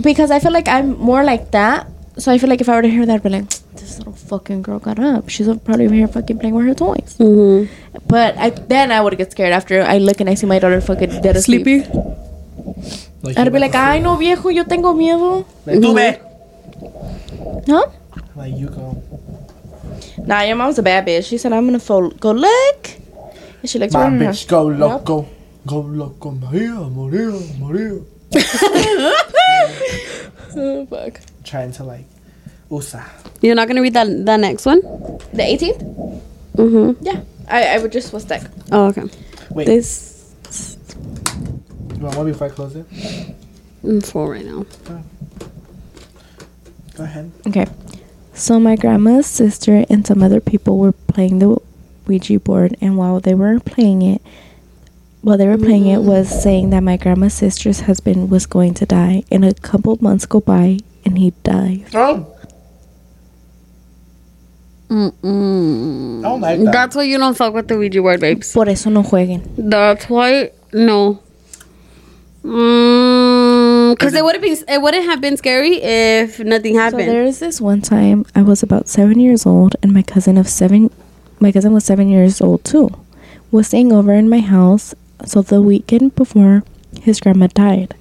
[0.00, 1.88] Because I feel like I'm more like that.
[2.16, 4.12] So I feel like if I were to hear that, I'd be like, this little
[4.12, 5.28] fucking girl got up.
[5.28, 7.16] She's probably over here fucking playing with her toys.
[7.18, 7.68] Mhm.
[8.06, 10.80] But I then I would get scared after I look and I see my daughter
[10.80, 11.62] fucking dead asleep.
[11.66, 11.88] Sleepy.
[13.22, 15.44] Like, I'd be like, ay no viejo, yo tengo miedo.
[15.66, 16.18] like, tú ve.
[17.66, 17.86] Huh?
[18.36, 18.96] Like, you go.
[20.26, 21.24] Nah, your mom's a bad bitch.
[21.26, 22.90] She said I'm gonna fo- go look.
[23.60, 25.26] And she looks My right at bitch, go loco.
[25.66, 27.98] Go loco, Maria, Maria, Maria.
[30.56, 31.18] Oh, fuck.
[31.44, 32.06] Trying to, like,
[32.70, 33.02] usa.
[33.42, 34.80] You're not gonna read that that next one.
[35.32, 36.22] The 18th?
[36.56, 36.96] Mhm.
[37.02, 37.20] Yeah.
[37.48, 38.42] I, I would just was stuck.
[38.72, 39.02] Oh okay.
[39.50, 40.34] Wait, This
[41.94, 42.86] you want one before I close it?
[43.84, 44.64] I'm full right now.
[46.96, 47.30] Go ahead.
[47.46, 47.66] Okay.
[48.34, 51.56] So my grandma's sister and some other people were playing the
[52.06, 54.20] Ouija board, and while they were playing it,
[55.22, 58.86] while they were playing it, was saying that my grandma's sister's husband was going to
[58.86, 61.86] die, and a couple months go by, and he dies.
[61.94, 62.26] Oh,
[64.90, 66.22] Mm-mm.
[66.22, 66.72] Don't like that.
[66.72, 68.52] That's why you don't fuck with the Ouija board, babes.
[68.52, 69.42] Por eso no jueguen.
[69.56, 71.20] That's why no.
[72.44, 76.74] Mm, because Is it- it would have been it wouldn't have been scary if nothing
[76.74, 77.08] So happened.
[77.08, 80.48] there is this one time I was about seven years old, and my cousin of
[80.48, 80.90] seven,
[81.40, 82.90] my cousin was seven years old too,
[83.50, 84.94] was staying over in my house.
[85.24, 86.62] So the weekend before
[87.00, 87.94] his grandma died,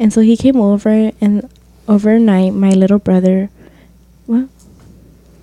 [0.00, 1.48] and so he came over, and
[1.88, 3.50] overnight my little brother,
[4.26, 4.48] what?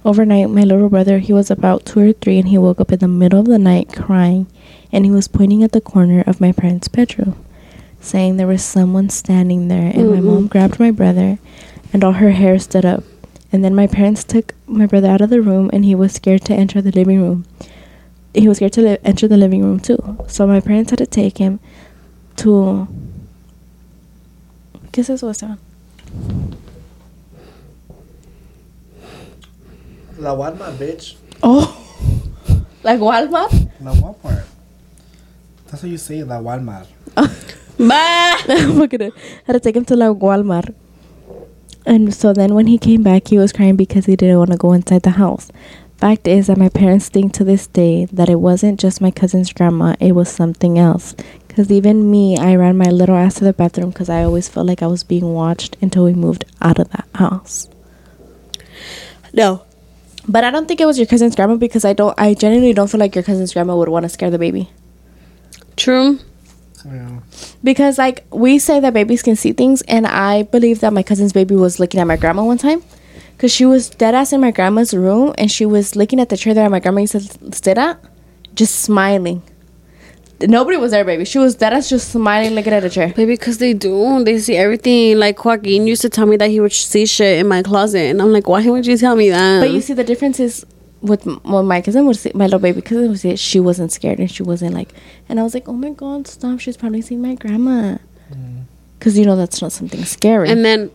[0.06, 3.00] Overnight, my little brother, he was about two or three, and he woke up in
[3.00, 4.48] the middle of the night crying,
[4.92, 7.36] and he was pointing at the corner of my parents' bedroom,
[8.00, 9.92] saying there was someone standing there.
[9.94, 10.24] And my Mhm.
[10.24, 11.38] mom grabbed my brother,
[11.92, 13.04] and all her hair stood up.
[13.52, 16.46] And then my parents took my brother out of the room, and he was scared
[16.46, 17.44] to enter the living room.
[18.34, 19.98] He was scared to li- enter the living room too.
[20.28, 21.60] So my parents had to take him
[22.38, 22.88] to.
[24.94, 25.58] ¿Qué es eso, Esteban?
[30.18, 31.16] La Walmart, bitch.
[31.42, 31.64] Oh,
[32.84, 33.72] like Walmart.
[33.82, 34.46] La Walmart.
[35.68, 36.88] That's what you say, La Walmart.
[37.80, 38.36] Bah!
[38.48, 39.14] Look at it.
[39.46, 40.76] Had to take him to La Walmart.
[41.86, 44.58] And so then when he came back, he was crying because he didn't want to
[44.58, 45.50] go inside the house.
[45.98, 49.52] Fact is that my parents think to this day that it wasn't just my cousin's
[49.52, 51.16] grandma, it was something else.
[51.60, 54.66] Because even me, I ran my little ass to the bathroom because I always felt
[54.66, 57.68] like I was being watched until we moved out of that house.
[59.34, 59.66] No.
[60.26, 62.90] But I don't think it was your cousin's grandma because I don't, I genuinely don't
[62.90, 64.70] feel like your cousin's grandma would want to scare the baby.
[65.76, 66.20] True.
[66.86, 67.20] Yeah.
[67.62, 71.34] Because like we say that babies can see things, and I believe that my cousin's
[71.34, 72.82] baby was looking at my grandma one time,
[73.36, 76.38] because she was dead ass in my grandma's room, and she was looking at the
[76.38, 78.00] chair that my grandma used to sit at,
[78.56, 79.44] just smiling.
[80.48, 81.26] Nobody was there, baby.
[81.26, 83.10] She was dead as just smiling, looking at a chair.
[83.10, 84.24] Baby, because they do.
[84.24, 85.18] They see everything.
[85.18, 88.00] Like Joaquin used to tell me that he would see shit in my closet.
[88.10, 89.60] And I'm like, why would you tell me that?
[89.62, 90.66] But you see, the difference is
[91.02, 93.40] with m- well, my cousin would see, my little baby cousin would see it.
[93.40, 94.94] She wasn't scared and she wasn't like,
[95.28, 96.60] and I was like, oh my god, stop!
[96.60, 97.98] She's probably seeing my grandma.
[98.98, 100.50] Because you know that's not something scary.
[100.50, 100.92] And then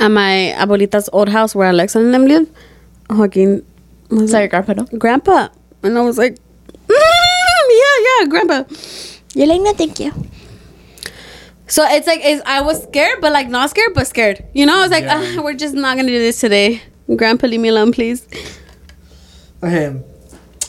[0.00, 2.50] at my abuelita's old house where Alexa and them live,
[3.08, 3.64] Joaquin
[4.10, 4.98] was Sorry, like, grandpa, no.
[4.98, 5.48] Grandpa.
[5.84, 6.41] And I was like, "Mm,
[8.22, 8.64] yeah, yeah, Grandpa.
[9.34, 10.12] You're like, no, thank you.
[11.66, 14.44] So it's like it's, I was scared, but like not scared, but scared.
[14.52, 15.36] You know, I was like, Yeah.
[15.38, 16.82] "Ah, we're just not gonna do this today.
[17.16, 18.26] Grandpa, leave me alone, please.
[19.62, 19.96] Okay.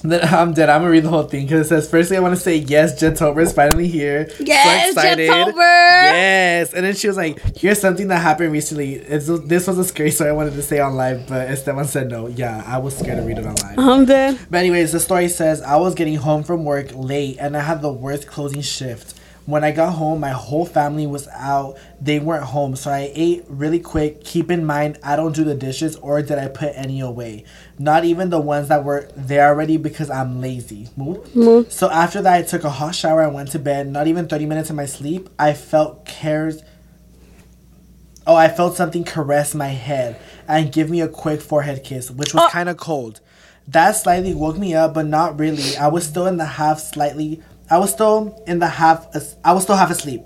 [0.04, 0.70] Then I'm dead.
[0.70, 3.02] I'm gonna read the whole thing because it says, firstly, I want to say yes,
[3.02, 4.30] Jentober is finally here.
[4.40, 5.56] Yes, Jentober!
[5.58, 6.74] Yes.
[6.74, 8.96] And then she was like, here's something that happened recently.
[8.96, 12.10] It's, this was a scary story I wanted to say on live, but Esteban said
[12.10, 12.28] no.
[12.28, 13.80] Yeah, I was scared to read it on live.
[13.80, 14.40] I'm dead.
[14.50, 17.82] But anyways, the story says I was getting home from work late and I had
[17.82, 19.13] the worst closing shift.
[19.46, 21.78] When I got home, my whole family was out.
[22.00, 24.24] They weren't home, so I ate really quick.
[24.24, 27.44] Keep in mind, I don't do the dishes or did I put any away.
[27.78, 30.88] Not even the ones that were there already because I'm lazy.
[30.96, 31.30] Move.
[31.72, 33.88] So after that, I took a hot shower and went to bed.
[33.88, 36.62] Not even 30 minutes of my sleep, I felt cares
[38.26, 40.18] Oh, I felt something caress my head
[40.48, 42.50] and give me a quick forehead kiss, which was oh.
[42.50, 43.20] kind of cold.
[43.68, 45.76] That slightly woke me up, but not really.
[45.78, 47.42] I was still in the half slightly.
[47.74, 49.08] I was still in the half.
[49.44, 50.22] I was still half asleep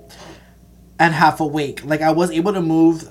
[0.99, 1.81] and half awake.
[1.85, 3.09] Like I was able to move,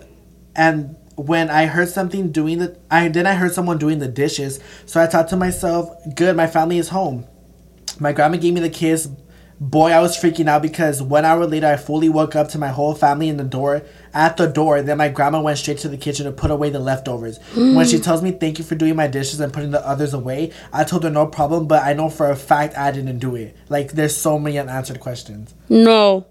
[0.54, 4.60] and when I heard something doing the, I then I heard someone doing the dishes.
[4.84, 7.24] So I thought to myself, "Good, my family is home."
[7.98, 9.08] My grandma gave me the kiss.
[9.58, 12.68] Boy, I was freaking out because one hour later, I fully woke up to my
[12.68, 13.84] whole family in the door,
[14.16, 14.80] at the door.
[14.82, 17.38] Then my grandma went straight to the kitchen to put away the leftovers.
[17.54, 20.52] when she tells me thank you for doing my dishes and putting the others away,
[20.72, 23.54] I told her no problem, but I know for a fact I didn't do it.
[23.68, 25.54] Like, there's so many unanswered questions.
[25.68, 26.26] No.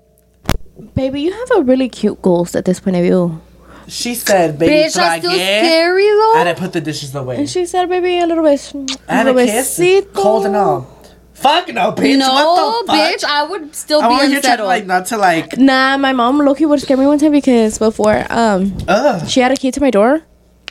[0.96, 3.40] Baby, you have a really cute ghost at this point of view.
[3.88, 6.38] She said, baby, Bitch, that's still scary though.
[6.38, 7.38] and I put the dishes away.
[7.38, 8.74] And she said, baby, a little bit.
[9.08, 9.80] And a kiss,
[10.12, 10.95] cold and all.
[11.36, 12.18] Fuck no, bitch.
[12.18, 12.96] no, what the fuck?
[12.98, 14.68] bitch, I would still I be want you trying to unsettled.
[14.68, 15.58] like not to like.
[15.58, 19.28] Nah, my mom lowkey would scare me one time because before um Ugh.
[19.28, 20.22] she had a key to my door,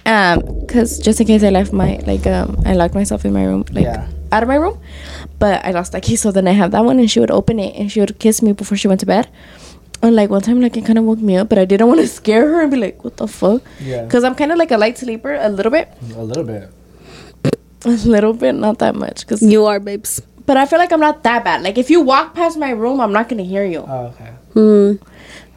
[0.07, 3.45] um, cause just in case I left my like um I locked myself in my
[3.45, 4.09] room like Yeah.
[4.33, 4.81] out of my room,
[5.39, 7.59] but I lost that key, so then I have that one, and she would open
[7.61, 9.29] it and she would kiss me before she went to bed.
[10.03, 12.01] And like one time, like it kind of woke me up, but I didn't want
[12.01, 14.07] to scare her and be like, "What the fuck?" Yeah.
[14.09, 16.71] Cause I'm kind of like a light sleeper, a little bit, A little bit.
[17.85, 19.27] a little bit, not that much.
[19.27, 20.21] Cause you are, babes.
[20.47, 21.63] But I feel like I'm not that bad.
[21.63, 23.85] Like if you walk past my room, I'm not gonna hear you.
[23.87, 24.31] Oh, okay.
[24.53, 24.93] Hmm.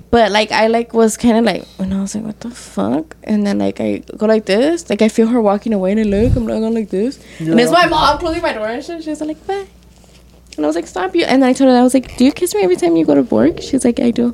[0.10, 3.18] But like I like was kind of like when I was like, what the fuck?
[3.24, 6.04] And then like I go like this, like I feel her walking away and I
[6.04, 9.04] look, I'm like going like this, and it's my mom closing my door and shit.
[9.04, 9.68] She's like, bye.
[10.56, 11.26] And I was like, stop you.
[11.26, 13.06] And then I told her, I was like, do you kiss me every time you
[13.06, 13.62] go to work?
[13.62, 14.34] She's like, I do.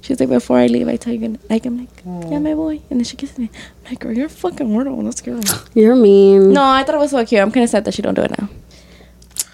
[0.00, 2.80] She's like, before I leave, I tell you, good like I'm like, yeah, my boy.
[2.88, 3.50] And then she kisses me.
[3.84, 5.00] I'm like, girl, you're a fucking weirdo.
[5.04, 5.38] Let's go.
[5.74, 6.54] You're mean.
[6.54, 7.42] No, I thought it was so cute.
[7.42, 8.48] I'm kind of sad that she don't do it now.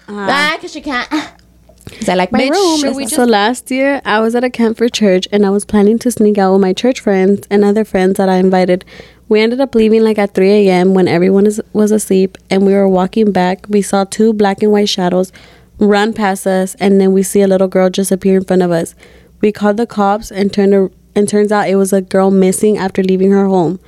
[0.07, 1.09] Uh, Ah, cause she can't.
[1.09, 2.79] Cause I like my Bitch, room.
[2.79, 3.17] should we stuff.
[3.17, 6.11] so last year I was at a camp for church and I was planning to
[6.11, 8.83] sneak out with my church friends and other friends that I invited.
[9.29, 10.93] We ended up leaving like at 3 a.m.
[10.93, 13.65] when everyone is, was asleep and we were walking back.
[13.69, 15.31] We saw two black and white shadows
[15.79, 18.71] run past us and then we see a little girl just appear in front of
[18.71, 18.93] us.
[19.41, 22.77] We called the cops and turned ar- and turns out it was a girl missing
[22.77, 23.79] after leaving her home.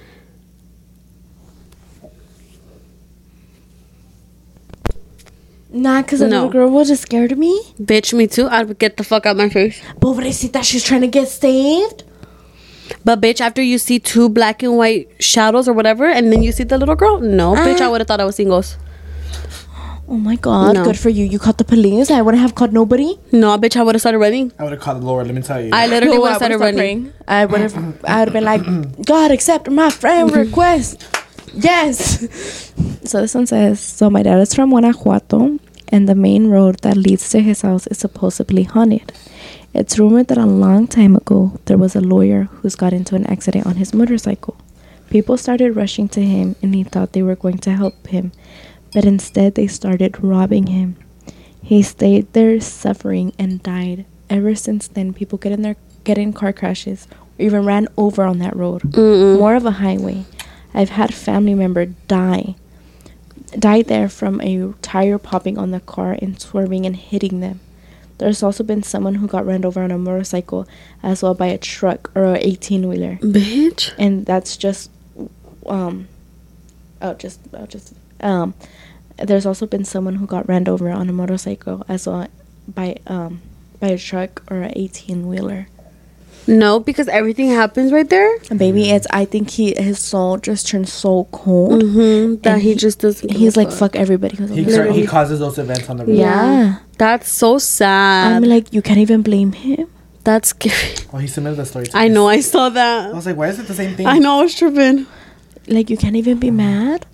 [5.72, 6.45] Nah, cause the No.
[6.45, 7.61] little girl was just scared of me.
[7.82, 8.47] Bitch, me too.
[8.49, 9.80] I'd get the fuck out my face.
[9.99, 12.03] Pobrecita, she's trying to get saved.
[13.05, 16.51] But bitch, after you see two black and white shadows or whatever, and then you
[16.51, 17.91] see the little girl, no, bitch, I uh-huh.
[17.91, 18.78] would have thought I was seeing ghosts.
[20.11, 20.84] Oh my god, No.
[20.84, 21.24] good for you.
[21.24, 22.09] You caught the police.
[22.09, 23.20] I wouldn't have caught nobody.
[23.32, 24.51] No, bitch, I would have started running.
[24.57, 25.28] I would have called the Lord.
[25.28, 25.70] Let me tell you.
[25.72, 26.78] I literally No, would have started running.
[26.78, 27.13] praying.
[27.28, 28.63] I would have I would have been like,
[29.05, 31.05] God accept my friend request.
[31.53, 32.73] Yes.
[33.03, 36.97] So this one says, so my dad is from Guanajuato and the main road that
[36.97, 39.11] leads to his house is supposedly haunted.
[39.73, 43.25] It's rumored that a long time ago there was a lawyer who's got into an
[43.27, 44.57] accident on his motorcycle.
[45.09, 48.31] People started rushing to him and he thought they were going to help him,
[48.93, 50.95] but instead they started robbing him.
[51.63, 54.05] He stayed there suffering and died.
[54.29, 58.23] Ever since then, people get in their get in car crashes or even ran over
[58.23, 58.95] on that road.
[58.95, 60.25] More of a highway.
[60.74, 62.55] I've had a family member die
[63.57, 67.59] died there from a tire popping on the car and swerving and hitting them.
[68.20, 70.67] There's also been someone who got run over on a motorcycle
[71.01, 73.15] as well by a truck or a 18 wheeler.
[73.22, 73.93] Bitch.
[73.97, 74.91] And that's just
[75.65, 76.07] um
[77.01, 78.53] oh just oh just um
[79.17, 82.28] there's also been someone who got ran over on a motorcycle as well
[82.67, 83.41] by um
[83.80, 85.67] by a truck or an eighteen wheeler.
[86.49, 88.37] No, because everything happens right there.
[88.55, 91.83] Baby, it's I think he his soul just turns so cold.
[91.83, 92.41] Mm-hmm.
[92.41, 93.29] That he, he- just doesn't.
[93.31, 94.35] He's a like fuck everybody.
[94.37, 94.95] who's He, on the cur- road.
[94.95, 96.15] he causes those events on the road.
[96.15, 96.79] yeah.
[96.97, 98.33] That's so sad.
[98.35, 99.87] I'm like, you can't even blame him.
[100.25, 100.95] That's scary.
[101.13, 101.85] Oh, he submitted the story.
[101.87, 102.11] To I us.
[102.11, 102.27] know.
[102.27, 103.11] I saw that.
[103.11, 104.05] I was like, why is it the same thing?
[104.07, 104.39] I know.
[104.39, 105.05] I was tripping.
[105.67, 107.05] Like you can't even be mad.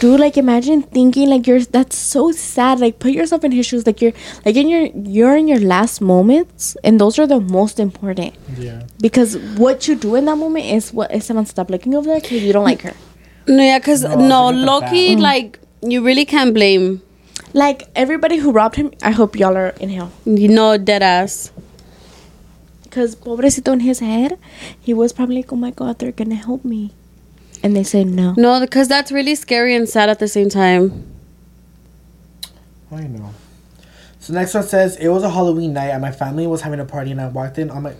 [0.00, 2.80] Dude, like imagine thinking like you're that's so sad.
[2.80, 3.86] Like put yourself in his shoes.
[3.86, 4.12] Like you're
[4.44, 4.82] like in your
[5.16, 8.34] you're in your last moments and those are the most important.
[8.56, 8.84] Yeah.
[9.00, 12.20] Because what you do in that moment is what is someone stop looking over there
[12.20, 12.94] because you don't like her.
[13.46, 15.20] No, yeah, because No, no, look at the lowkey, fact.
[15.20, 17.02] like you really can't blame.
[17.52, 20.12] Like everybody who robbed him, I hope y'all are in hell.
[20.24, 21.52] You know, dead ass.
[22.84, 24.38] Because pobrecito in his head,
[24.80, 26.92] he was probably like, oh my god, they're gonna help me.
[27.62, 28.34] And they said no.
[28.36, 31.06] No, because that's really scary and sad at the same time.
[32.90, 33.30] I know.
[34.20, 36.84] So next one says it was a Halloween night and my family was having a
[36.84, 37.94] party and I walked in on my.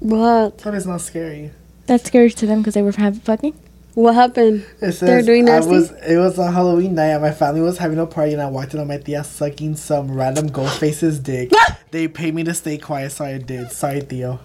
[0.00, 0.58] What?
[0.58, 1.50] That is not scary.
[1.86, 3.58] That's scary to them because they were having fucking.
[3.94, 4.64] What happened?
[4.80, 5.70] It says They're doing I nasty?
[5.72, 5.90] was.
[5.90, 8.72] It was a Halloween night and my family was having a party and I walked
[8.74, 11.50] in on my tia sucking some random ghost face's dick.
[11.90, 13.72] they paid me to stay quiet, so I did.
[13.72, 14.40] Sorry, Theo.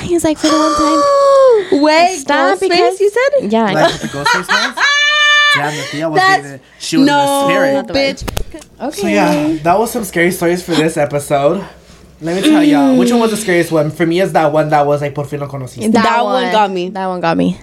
[0.02, 1.82] He's like for the one time.
[1.82, 3.52] Wait, Stop, stop because because- you said.
[3.52, 4.84] Yeah, Like the ghost face was.
[5.54, 6.60] Damn, the was That's- getting.
[6.78, 8.16] She was no, in the spirit.
[8.16, 8.80] bitch.
[8.88, 9.00] Okay.
[9.00, 11.66] So yeah, that was some scary stories for this episode.
[12.20, 13.90] Let me tell y'all, which one was the scariest one?
[13.90, 15.92] For me, is that one that was like por fin lo conociste.
[15.92, 16.88] That one got me.
[16.90, 17.58] That one got me.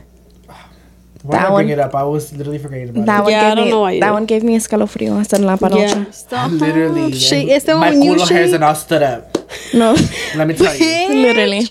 [1.24, 1.96] Why that did I bring one- it up?
[1.96, 3.24] I was literally forgetting about That it.
[3.24, 3.72] one Yeah, I don't me.
[3.72, 4.12] know why that did.
[4.14, 5.78] one gave me escalofrío hasta en la panocha.
[6.06, 6.52] Yeah, stop.
[6.52, 7.48] Literally, Shake.
[7.50, 9.38] It's the my one you culo hairs and all stood up.
[9.74, 9.96] No,
[10.36, 11.70] Let me tell you, literally.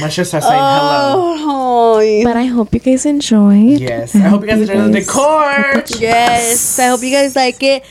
[0.00, 1.36] My shit started saying hello.
[2.02, 3.80] Oh, But I hope you guys enjoyed.
[3.80, 5.84] Yes, I hope you guys enjoyed the decor.
[5.98, 6.78] yes.
[6.78, 7.84] I hope you guys like it.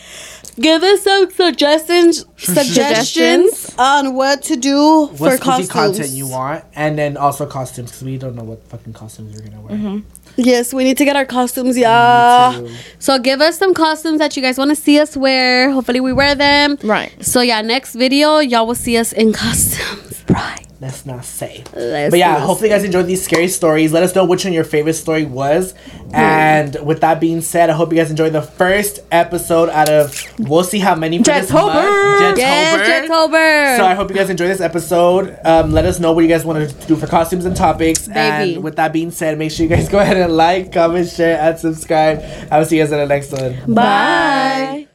[0.59, 5.69] Give us some suggestions, suggestions on what to do What for spooky costumes.
[5.69, 9.47] content you want, and then also costumes because we don't know what fucking costumes we're
[9.47, 9.77] gonna wear.
[9.77, 9.99] Mm-hmm.
[10.35, 12.61] Yes, we need to get our costumes, yeah.
[12.99, 15.71] So give us some costumes that you guys want to see us wear.
[15.71, 16.77] Hopefully we wear them.
[16.83, 17.11] Right.
[17.23, 20.23] So yeah, next video y'all will see us in costumes.
[20.29, 20.65] Right.
[20.81, 21.63] Let's not say.
[21.73, 23.91] Let's but yeah, hopefully you guys enjoyed these scary stories.
[23.91, 25.73] Let us know which one your favorite story was.
[26.13, 30.15] And with that being said, I hope you guys enjoyed the first episode out of
[30.39, 31.25] we'll see how many for.
[31.25, 32.37] Jettober!
[32.37, 33.77] Yes, Jettober.
[33.77, 35.37] So I hope you guys enjoyed this episode.
[35.43, 38.07] Um, let us know what you guys want to do for costumes and topics.
[38.07, 38.55] Baby.
[38.55, 41.39] And with that being said, make sure you guys go ahead and like, comment, share,
[41.41, 42.23] and subscribe.
[42.49, 43.73] I will see you guys in the next one.
[43.73, 44.87] Bye.